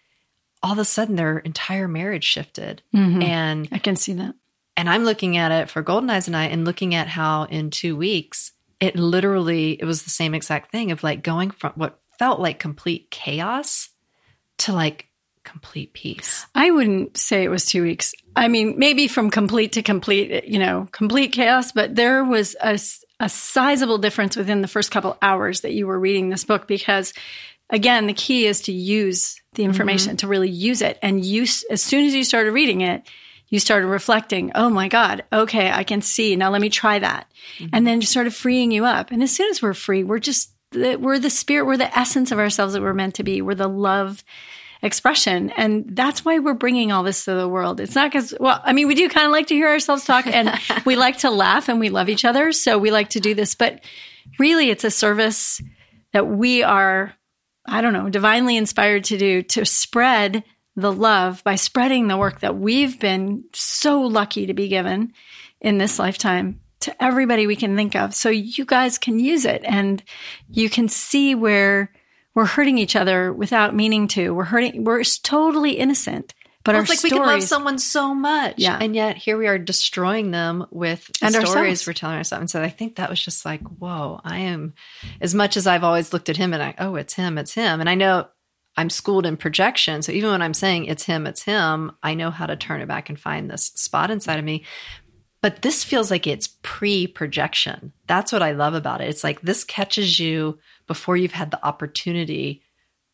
all 0.64 0.72
of 0.72 0.80
a 0.80 0.86
sudden 0.86 1.18
their 1.18 1.40
entire 1.40 1.90
marriage 1.90 2.24
shifted. 2.24 2.82
Mhm. 2.96 3.22
And 3.22 3.68
I 3.74 3.80
can 3.80 3.98
see 3.98 4.14
that. 4.14 4.34
And 4.78 4.90
I'm 4.90 5.04
looking 5.04 5.36
at 5.36 5.52
it 5.52 5.70
for 5.70 5.82
Golden 5.82 6.10
Eyes 6.10 6.28
and 6.28 6.38
I 6.38 6.46
and 6.46 6.64
looking 6.64 6.96
at 6.96 7.08
how 7.08 7.44
in 7.44 7.72
two 7.72 7.98
weeks 7.98 8.52
it 8.80 8.96
literally 8.96 9.72
it 9.72 9.86
was 9.86 10.04
the 10.04 10.12
same 10.12 10.36
exact 10.36 10.72
thing 10.72 10.92
of 10.92 11.04
like 11.04 11.24
going 11.24 11.50
from 11.50 11.74
what 11.76 12.00
felt 12.20 12.40
like 12.40 12.60
complete 12.60 13.10
chaos 13.10 13.90
to 14.60 14.74
like 14.74 15.08
complete 15.44 15.94
peace. 15.94 16.46
I 16.54 16.72
wouldn't 16.72 17.18
say 17.18 17.44
it 17.44 17.50
was 17.50 17.66
two 17.66 17.82
weeks. 17.82 18.14
I 18.36 18.50
mean, 18.50 18.78
maybe 18.78 19.08
from 19.08 19.32
complete 19.32 19.74
to 19.74 19.82
complete, 19.82 20.46
you 20.46 20.60
know, 20.60 20.88
complete 20.92 21.32
chaos, 21.32 21.72
but 21.72 21.96
there 21.96 22.24
was 22.24 22.56
a, 22.62 22.78
a 23.20 23.30
sizable 23.30 23.98
difference 23.98 24.36
within 24.36 24.62
the 24.62 24.68
first 24.68 24.92
couple 24.92 25.18
hours 25.22 25.62
that 25.62 25.74
you 25.74 25.88
were 25.88 26.00
reading 26.00 26.30
this 26.30 26.44
book 26.44 26.68
because, 26.68 27.14
again, 27.70 28.08
the 28.08 28.14
key 28.14 28.46
is 28.46 28.62
to 28.64 28.74
use 28.74 29.42
the 29.54 29.64
mm-hmm. 29.64 29.70
information, 29.70 30.18
to 30.18 30.28
really 30.28 30.50
use 30.50 30.82
it. 30.82 31.00
And 31.02 31.24
you, 31.24 31.44
as 31.72 31.82
soon 31.82 32.06
as 32.06 32.14
you 32.14 32.26
started 32.26 32.52
reading 32.52 32.82
it, 32.82 33.08
you 33.50 33.60
started 33.60 33.88
reflecting, 33.88 34.52
oh 34.56 34.70
my 34.70 34.88
God, 34.88 35.24
okay, 35.32 35.72
I 35.72 35.84
can 35.84 36.02
see. 36.02 36.36
Now 36.36 36.50
let 36.50 36.62
me 36.62 36.70
try 36.70 37.00
that. 37.00 37.32
Mm-hmm. 37.60 37.70
And 37.74 37.88
then 37.88 38.02
just 38.02 38.12
started 38.12 38.34
freeing 38.34 38.72
you 38.72 38.86
up. 38.86 39.12
And 39.12 39.24
as 39.24 39.34
soon 39.34 39.50
as 39.50 39.62
we're 39.62 39.74
free, 39.74 40.04
we're 40.04 40.20
just, 40.20 40.52
the- 40.72 40.98
we're 40.98 41.20
the 41.20 41.30
spirit, 41.30 41.66
we're 41.66 41.78
the 41.78 41.98
essence 41.98 42.32
of 42.32 42.40
ourselves 42.40 42.74
that 42.74 42.82
we're 42.82 42.94
meant 42.94 43.16
to 43.16 43.24
be. 43.24 43.42
We're 43.42 43.56
the 43.56 43.70
love 43.70 44.24
expression. 44.82 45.50
And 45.52 45.86
that's 45.96 46.26
why 46.26 46.40
we're 46.40 46.54
bringing 46.54 46.92
all 46.92 47.04
this 47.04 47.26
to 47.26 47.34
the 47.34 47.48
world. 47.48 47.80
It's 47.80 47.96
not 47.96 48.12
because, 48.12 48.34
well, 48.40 48.62
I 48.64 48.74
mean, 48.74 48.88
we 48.88 48.96
do 48.96 49.10
kind 49.10 49.26
of 49.26 49.32
like 49.32 49.48
to 49.48 49.56
hear 49.56 49.70
ourselves 49.70 50.06
talk 50.06 50.28
and 50.28 50.52
we 50.86 50.96
like 50.96 51.20
to 51.20 51.30
laugh 51.30 51.70
and 51.70 51.80
we 51.80 51.90
love 51.90 52.10
each 52.10 52.26
other. 52.26 52.52
So 52.52 52.78
we 52.78 52.92
like 52.92 53.10
to 53.12 53.20
do 53.20 53.34
this, 53.34 53.56
but 53.56 53.82
really 54.40 54.70
it's 54.70 54.84
a 54.84 54.92
service 54.92 55.62
that 56.14 56.28
we 56.28 56.64
are, 56.64 57.14
I 57.66 57.82
don't 57.82 57.94
know, 57.94 58.10
divinely 58.10 58.58
inspired 58.58 59.06
to 59.06 59.18
do 59.18 59.42
to 59.44 59.66
spread 59.66 60.44
the 60.78 60.94
love 60.94 61.44
by 61.44 61.56
spreading 61.56 62.08
the 62.08 62.16
work 62.18 62.40
that 62.42 62.56
we've 62.56 63.00
been 63.00 63.44
so 63.52 64.02
lucky 64.02 64.46
to 64.46 64.54
be 64.54 64.68
given 64.68 65.12
in 65.60 65.80
this 65.80 65.98
lifetime 65.98 66.62
to 66.82 67.04
everybody 67.04 67.48
we 67.48 67.56
can 67.56 67.76
think 67.76 67.96
of. 67.96 68.14
So 68.14 68.30
you 68.30 68.64
guys 68.64 69.00
can 69.00 69.20
use 69.20 69.44
it 69.44 69.64
and 69.66 70.02
you 70.48 70.70
can 70.70 70.88
see 70.88 71.34
where 71.34 71.92
we're 72.36 72.46
hurting 72.46 72.78
each 72.78 72.96
other 72.96 73.34
without 73.34 73.76
meaning 73.76 74.08
to. 74.10 74.30
We're 74.36 74.44
hurting, 74.44 74.84
we're 74.84 75.04
totally 75.24 75.72
innocent. 75.72 76.36
But 76.64 76.74
Well, 76.74 76.76
our 76.78 76.82
it's 76.84 76.90
like 76.92 77.00
stories, 77.00 77.12
we 77.14 77.18
can 77.18 77.28
love 77.28 77.44
someone 77.44 77.80
so 77.80 78.14
much. 78.14 78.56
Yeah. 78.58 78.78
And 78.80 78.96
yet 78.96 79.18
here 79.18 79.38
we 79.38 79.48
are 79.48 79.58
destroying 79.58 80.30
them 80.30 80.68
with 80.70 81.08
the 81.08 81.26
And 81.26 81.34
stories 81.34 81.56
ourselves. 81.56 81.88
we're 81.88 81.94
telling 81.94 82.18
ourselves. 82.18 82.42
And 82.42 82.50
so 82.52 82.62
I 82.62 82.70
think 82.70 82.98
that 82.98 83.10
was 83.10 83.24
just 83.24 83.46
like, 83.46 83.62
whoa, 83.64 84.22
I 84.24 84.40
am 84.40 84.76
as 85.22 85.34
much 85.34 85.58
as 85.58 85.66
I've 85.66 85.84
always 85.84 86.14
looked 86.14 86.30
at 86.30 86.38
him 86.38 86.54
and 86.54 86.62
I, 86.62 86.76
oh, 86.78 86.96
it's 86.96 87.16
him, 87.16 87.40
it's 87.40 87.54
him. 87.56 87.80
And 87.80 87.90
I 87.90 87.96
know 87.96 88.28
I'm 88.78 88.90
schooled 88.92 89.26
in 89.26 89.36
projection. 89.38 90.04
So 90.04 90.12
even 90.12 90.30
when 90.30 90.42
I'm 90.42 90.54
saying 90.54 90.86
it's 90.86 91.04
him, 91.04 91.26
it's 91.26 91.44
him, 91.44 91.92
I 92.04 92.14
know 92.14 92.30
how 92.30 92.46
to 92.46 92.56
turn 92.56 92.82
it 92.82 92.88
back 92.88 93.10
and 93.10 93.20
find 93.20 93.50
this 93.50 93.66
spot 93.76 94.12
inside 94.12 94.38
of 94.38 94.46
me. 94.46 94.64
But 95.42 95.64
this 95.64 95.84
feels 95.84 96.12
like 96.12 96.28
it's 96.28 96.50
pre 96.62 97.08
projection. 97.08 97.94
That's 98.06 98.32
what 98.32 98.44
I 98.44 98.52
love 98.52 98.74
about 98.74 99.02
it. 99.02 99.10
It's 99.10 99.24
like 99.24 99.42
this 99.42 99.64
catches 99.64 100.20
you 100.20 100.60
before 100.88 101.18
you've 101.18 101.32
had 101.32 101.52
the 101.52 101.66
opportunity 101.66 102.62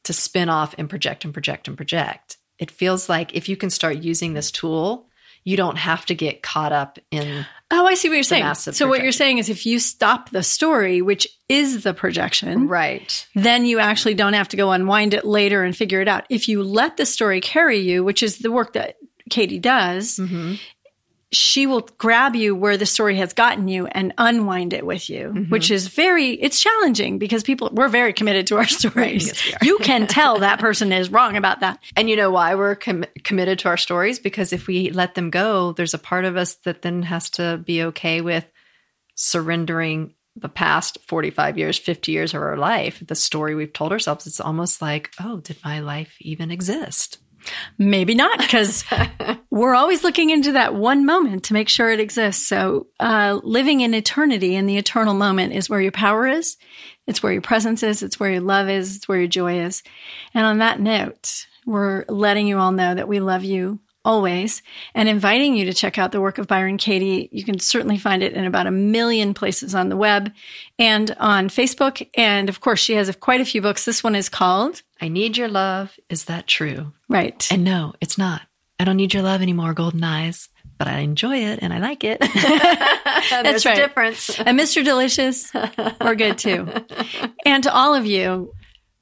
to 0.04 0.14
spin 0.14 0.50
off 0.50 0.76
and 0.78 0.90
project 0.90 1.26
and 1.26 1.34
project 1.34 1.68
and 1.68 1.78
project. 1.78 2.38
It 2.60 2.72
feels 2.72 3.10
like 3.10 3.36
if 3.36 3.50
you 3.50 3.58
can 3.58 3.70
start 3.70 3.98
using 3.98 4.34
this 4.34 4.52
tool, 4.52 5.08
you 5.44 5.58
don't 5.58 5.78
have 5.78 6.06
to 6.06 6.16
get 6.16 6.44
caught 6.44 6.72
up 6.72 7.00
in 7.12 7.46
Oh, 7.76 7.88
I 7.88 7.96
see 7.96 8.08
what 8.08 8.14
you're 8.14 8.24
saying. 8.24 8.54
So 8.54 8.88
what 8.88 9.02
you're 9.02 9.12
saying 9.12 9.40
is 9.40 9.50
if 9.50 9.66
you 9.66 9.80
stop 9.80 10.30
the 10.30 10.44
story, 10.44 11.02
which 11.02 11.28
is 11.50 11.82
the 11.84 11.94
projection, 11.94 12.68
right. 12.68 13.28
then 13.34 13.66
you 13.66 13.80
actually 13.80 14.14
don't 14.14 14.34
have 14.34 14.48
to 14.50 14.58
go 14.58 14.72
unwind 14.72 15.16
it 15.16 15.26
later 15.26 15.64
and 15.64 15.76
figure 15.76 16.00
it 16.00 16.08
out. 16.08 16.26
If 16.30 16.48
you 16.48 16.62
let 16.62 16.98
the 16.98 17.06
story 17.06 17.42
carry 17.42 17.80
you, 17.80 18.04
which 18.04 18.22
is 18.22 18.38
the 18.38 18.52
work 18.52 18.74
that 18.74 18.98
Katie 19.30 19.58
does, 19.60 20.20
Mm-hmm. 20.20 20.56
She 21.34 21.68
will 21.68 21.90
grab 21.98 22.36
you 22.36 22.56
where 22.56 22.78
the 22.78 22.86
story 22.86 23.18
has 23.18 23.34
gotten 23.34 23.68
you 23.68 23.88
and 23.88 24.14
unwind 24.18 24.72
it 24.72 24.86
with 24.86 25.10
you, 25.10 25.30
Mm-hmm. 25.34 25.50
which 25.52 25.70
is 25.72 25.88
very, 25.88 26.30
it's 26.32 26.60
challenging 26.62 27.18
because 27.18 27.44
people, 27.44 27.70
we're 27.74 27.90
very 27.90 28.14
committed 28.14 28.48
to 28.48 28.58
our 28.58 28.68
stories. 28.80 29.34
You 29.62 29.78
can 29.80 30.08
tell 30.08 30.40
that 30.40 30.60
person 30.60 30.92
is 30.94 31.10
wrong 31.12 31.36
about 31.36 31.60
that. 31.62 31.80
And 31.98 32.10
you 32.10 32.16
know 32.16 32.32
why 32.32 32.56
we're 32.56 32.76
com- 32.76 33.06
committed 33.24 33.60
to 33.60 33.68
our 33.70 33.78
stories? 33.78 34.20
Because 34.20 34.54
if 34.54 34.68
we 34.68 34.92
let 34.92 35.16
them 35.16 35.30
go, 35.32 35.74
there's 35.74 35.94
a 35.94 36.00
part 36.00 36.24
of 36.26 36.38
us 36.38 36.54
that 36.66 36.82
then 36.84 37.02
has 37.04 37.30
to 37.32 37.58
be 37.58 37.84
okay 37.84 38.22
with 38.22 38.46
surrendering 39.16 40.14
the 40.36 40.50
past 40.50 40.98
45 41.08 41.58
years, 41.58 41.78
50 41.78 42.12
years 42.12 42.34
of 42.34 42.42
our 42.42 42.58
life, 42.58 43.04
the 43.06 43.14
story 43.16 43.54
we've 43.54 43.74
told 43.74 43.92
ourselves. 43.92 44.26
It's 44.26 44.40
almost 44.40 44.82
like, 44.82 45.12
oh, 45.22 45.38
did 45.38 45.58
my 45.64 45.80
life 45.80 46.16
even 46.22 46.50
exist? 46.50 47.20
Maybe 47.78 48.16
not, 48.16 48.38
because 48.40 48.84
we're 49.50 49.76
always 49.76 50.04
looking 50.04 50.30
into 50.30 50.54
that 50.54 50.76
one 50.76 51.06
moment 51.06 51.46
to 51.46 51.54
make 51.54 51.70
sure 51.70 51.90
it 51.90 52.00
exists. 52.00 52.48
So, 52.48 52.88
uh, 53.00 53.40
living 53.44 53.82
in 53.82 53.94
eternity 53.94 54.56
in 54.56 54.66
the 54.66 54.78
eternal 54.78 55.14
moment 55.14 55.54
is 55.54 55.70
where 55.70 55.82
your 55.82 55.92
power 55.92 56.28
is. 56.28 56.58
It's 57.08 57.22
where 57.22 57.34
your 57.34 57.42
presence 57.42 57.84
is. 57.84 58.02
It's 58.02 58.20
where 58.20 58.32
your 58.32 58.42
love 58.42 58.70
is. 58.70 58.96
It's 58.96 59.08
where 59.08 59.20
your 59.20 59.28
joy 59.28 59.60
is. 59.60 59.84
And 60.34 60.46
on 60.46 60.60
that 60.60 60.80
note, 60.80 61.48
we're 61.66 62.06
letting 62.08 62.48
you 62.48 62.58
all 62.58 62.72
know 62.72 62.96
that 62.96 63.08
we 63.08 63.20
love 63.20 63.44
you 63.44 63.80
always 64.06 64.62
and 64.94 65.08
inviting 65.08 65.56
you 65.56 65.66
to 65.66 65.74
check 65.74 65.98
out 65.98 66.12
the 66.12 66.22
work 66.22 66.38
of 66.38 66.48
Byron 66.48 66.78
Katie. 66.78 67.30
You 67.32 67.44
can 67.44 67.60
certainly 67.60 67.98
find 67.98 68.22
it 68.22 68.34
in 68.34 68.46
about 68.46 68.68
a 68.68 68.72
million 68.72 69.34
places 69.34 69.74
on 69.74 69.90
the 69.90 69.98
web 69.98 70.32
and 70.78 71.16
on 71.20 71.48
Facebook. 71.50 72.08
And 72.16 72.50
of 72.50 72.60
course, 72.62 72.80
she 72.80 72.94
has 72.96 73.14
quite 73.18 73.42
a 73.42 73.46
few 73.46 73.62
books. 73.62 73.86
This 73.86 74.04
one 74.04 74.16
is 74.16 74.30
called, 74.30 74.82
I 75.02 75.08
need 75.08 75.38
your 75.38 75.48
love. 75.48 75.98
Is 76.10 76.26
that 76.26 76.48
true? 76.48 76.94
right. 77.10 77.48
And 77.52 77.64
no, 77.64 77.94
it's 78.02 78.18
not. 78.18 78.42
I 78.80 78.86
don't 78.86 78.98
need 78.98 79.14
your 79.14 79.24
love 79.24 79.42
anymore, 79.42 79.74
golden 79.74 80.04
eyes, 80.04 80.50
but 80.78 80.88
I 80.88 81.00
enjoy 81.00 81.38
it 81.38 81.60
and 81.62 81.72
I 81.74 81.80
like 81.80 82.04
it. 82.04 82.20
That's 83.30 83.66
right. 83.66 83.78
a 83.78 83.82
difference. 83.82 84.38
and 84.40 84.60
Mr. 84.60 84.84
Delicious, 84.84 85.54
we're 86.02 86.16
good 86.16 86.38
too. 86.38 86.68
And 87.46 87.64
to 87.64 87.74
all 87.74 87.94
of 87.94 88.06
you, 88.06 88.54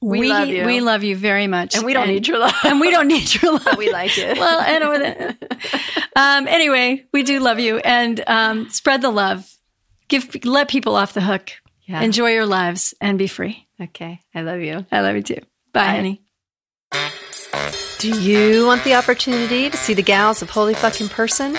We 0.02 0.28
love 0.28 0.48
you. 0.48 0.64
We 0.64 0.80
love 0.80 1.04
you 1.04 1.16
very 1.16 1.46
much, 1.46 1.76
And 1.76 1.84
we 1.84 1.92
don't 1.92 2.08
need 2.08 2.26
your 2.26 2.38
love. 2.38 2.54
and 2.64 2.80
we 2.80 2.90
don't 2.90 3.06
need 3.08 3.40
your 3.40 3.52
love. 3.52 3.76
we 3.78 3.92
like 3.92 4.18
it. 4.18 4.36
well, 4.36 4.60
don't. 4.80 5.36
Um, 6.16 6.46
anyway, 6.48 7.06
we 7.12 7.22
do 7.22 7.40
love 7.40 7.58
you, 7.58 7.78
and 7.78 8.22
um, 8.26 8.68
spread 8.68 9.00
the 9.00 9.10
love. 9.10 9.48
Give 10.08 10.44
let 10.44 10.68
people 10.68 10.96
off 10.96 11.14
the 11.14 11.20
hook. 11.22 11.52
Yeah. 11.86 12.02
Enjoy 12.02 12.30
your 12.30 12.46
lives 12.46 12.94
and 13.00 13.18
be 13.18 13.26
free. 13.26 13.66
Okay. 13.80 14.20
I 14.34 14.42
love 14.42 14.60
you. 14.60 14.84
I 14.92 15.00
love 15.00 15.16
you 15.16 15.22
too. 15.22 15.40
Bye, 15.72 16.18
honey. 16.92 17.81
Do 18.02 18.10
you 18.20 18.66
want 18.66 18.82
the 18.82 18.94
opportunity 18.94 19.70
to 19.70 19.76
see 19.76 19.94
the 19.94 20.02
gals 20.02 20.42
of 20.42 20.50
Holy 20.50 20.74
Fuck 20.74 21.00
in 21.00 21.08
person? 21.08 21.54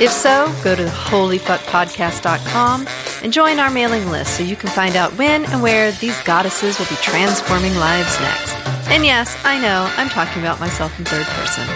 If 0.00 0.10
so, 0.10 0.50
go 0.64 0.74
to 0.74 0.86
holyfuckpodcast.com 0.86 2.88
and 3.22 3.30
join 3.30 3.58
our 3.58 3.70
mailing 3.70 4.10
list 4.10 4.38
so 4.38 4.42
you 4.42 4.56
can 4.56 4.70
find 4.70 4.96
out 4.96 5.12
when 5.18 5.44
and 5.44 5.60
where 5.60 5.92
these 5.92 6.18
goddesses 6.22 6.78
will 6.78 6.86
be 6.86 6.94
transforming 7.02 7.74
lives 7.74 8.18
next. 8.20 8.54
And 8.88 9.04
yes, 9.04 9.36
I 9.44 9.60
know, 9.60 9.92
I'm 9.98 10.08
talking 10.08 10.40
about 10.40 10.60
myself 10.60 10.98
in 10.98 11.04
third 11.04 11.26
person. 11.26 11.68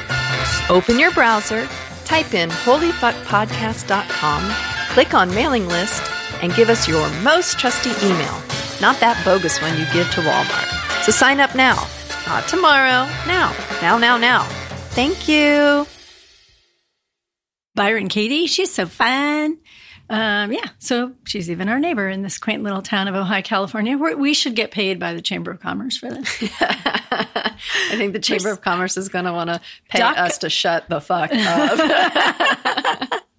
Open 0.71 0.99
your 0.99 1.13
browser, 1.13 1.69
type 2.07 2.33
in 2.33 2.49
holyfuckpodcast.com, 2.49 4.51
click 4.95 5.13
on 5.13 5.29
mailing 5.35 5.69
list, 5.69 6.03
and 6.41 6.55
give 6.55 6.71
us 6.71 6.89
your 6.89 7.07
most 7.21 7.59
trusty 7.59 7.91
email, 8.03 8.41
not 8.81 8.99
that 9.01 9.23
bogus 9.27 9.61
one 9.61 9.79
you 9.79 9.85
give 9.93 10.11
to 10.13 10.23
Walmart. 10.23 11.05
So 11.05 11.13
sign 11.13 11.39
up 11.39 11.55
now. 11.55 11.87
Not 12.31 12.47
tomorrow. 12.47 13.11
Now. 13.27 13.53
Now, 13.83 13.99
now, 13.99 14.17
now. 14.17 14.45
Thank 14.95 15.27
you. 15.27 15.85
Byron 17.75 18.07
Katie, 18.07 18.47
she's 18.47 18.73
so 18.73 18.87
fun. 18.87 19.59
Um, 20.09 20.53
yeah, 20.53 20.69
so 20.79 21.15
she's 21.27 21.51
even 21.51 21.69
our 21.69 21.81
neighbor 21.81 22.09
in 22.09 22.23
this 22.23 22.39
quaint 22.39 22.63
little 22.63 22.83
town 22.83 23.09
of 23.09 23.17
Ojai, 23.17 23.43
California. 23.43 23.99
Where 23.99 24.17
we 24.17 24.33
should 24.33 24.55
get 24.55 24.71
paid 24.71 25.01
by 25.01 25.13
the 25.13 25.21
Chamber 25.21 25.51
of 25.51 25.59
Commerce 25.59 25.97
for 25.97 26.09
this. 26.09 26.39
I 26.61 27.97
think 27.97 28.13
the 28.13 28.21
Chamber 28.21 28.53
of 28.53 28.61
Commerce 28.61 28.97
is 28.97 29.09
going 29.09 29.25
to 29.25 29.33
want 29.33 29.51
to 29.51 29.61
pay 29.89 29.99
Duck. 29.99 30.17
us 30.17 30.39
to 30.39 30.51
shut 30.51 30.89
the 30.89 31.01
fuck 31.01 31.33
up. 31.33 33.23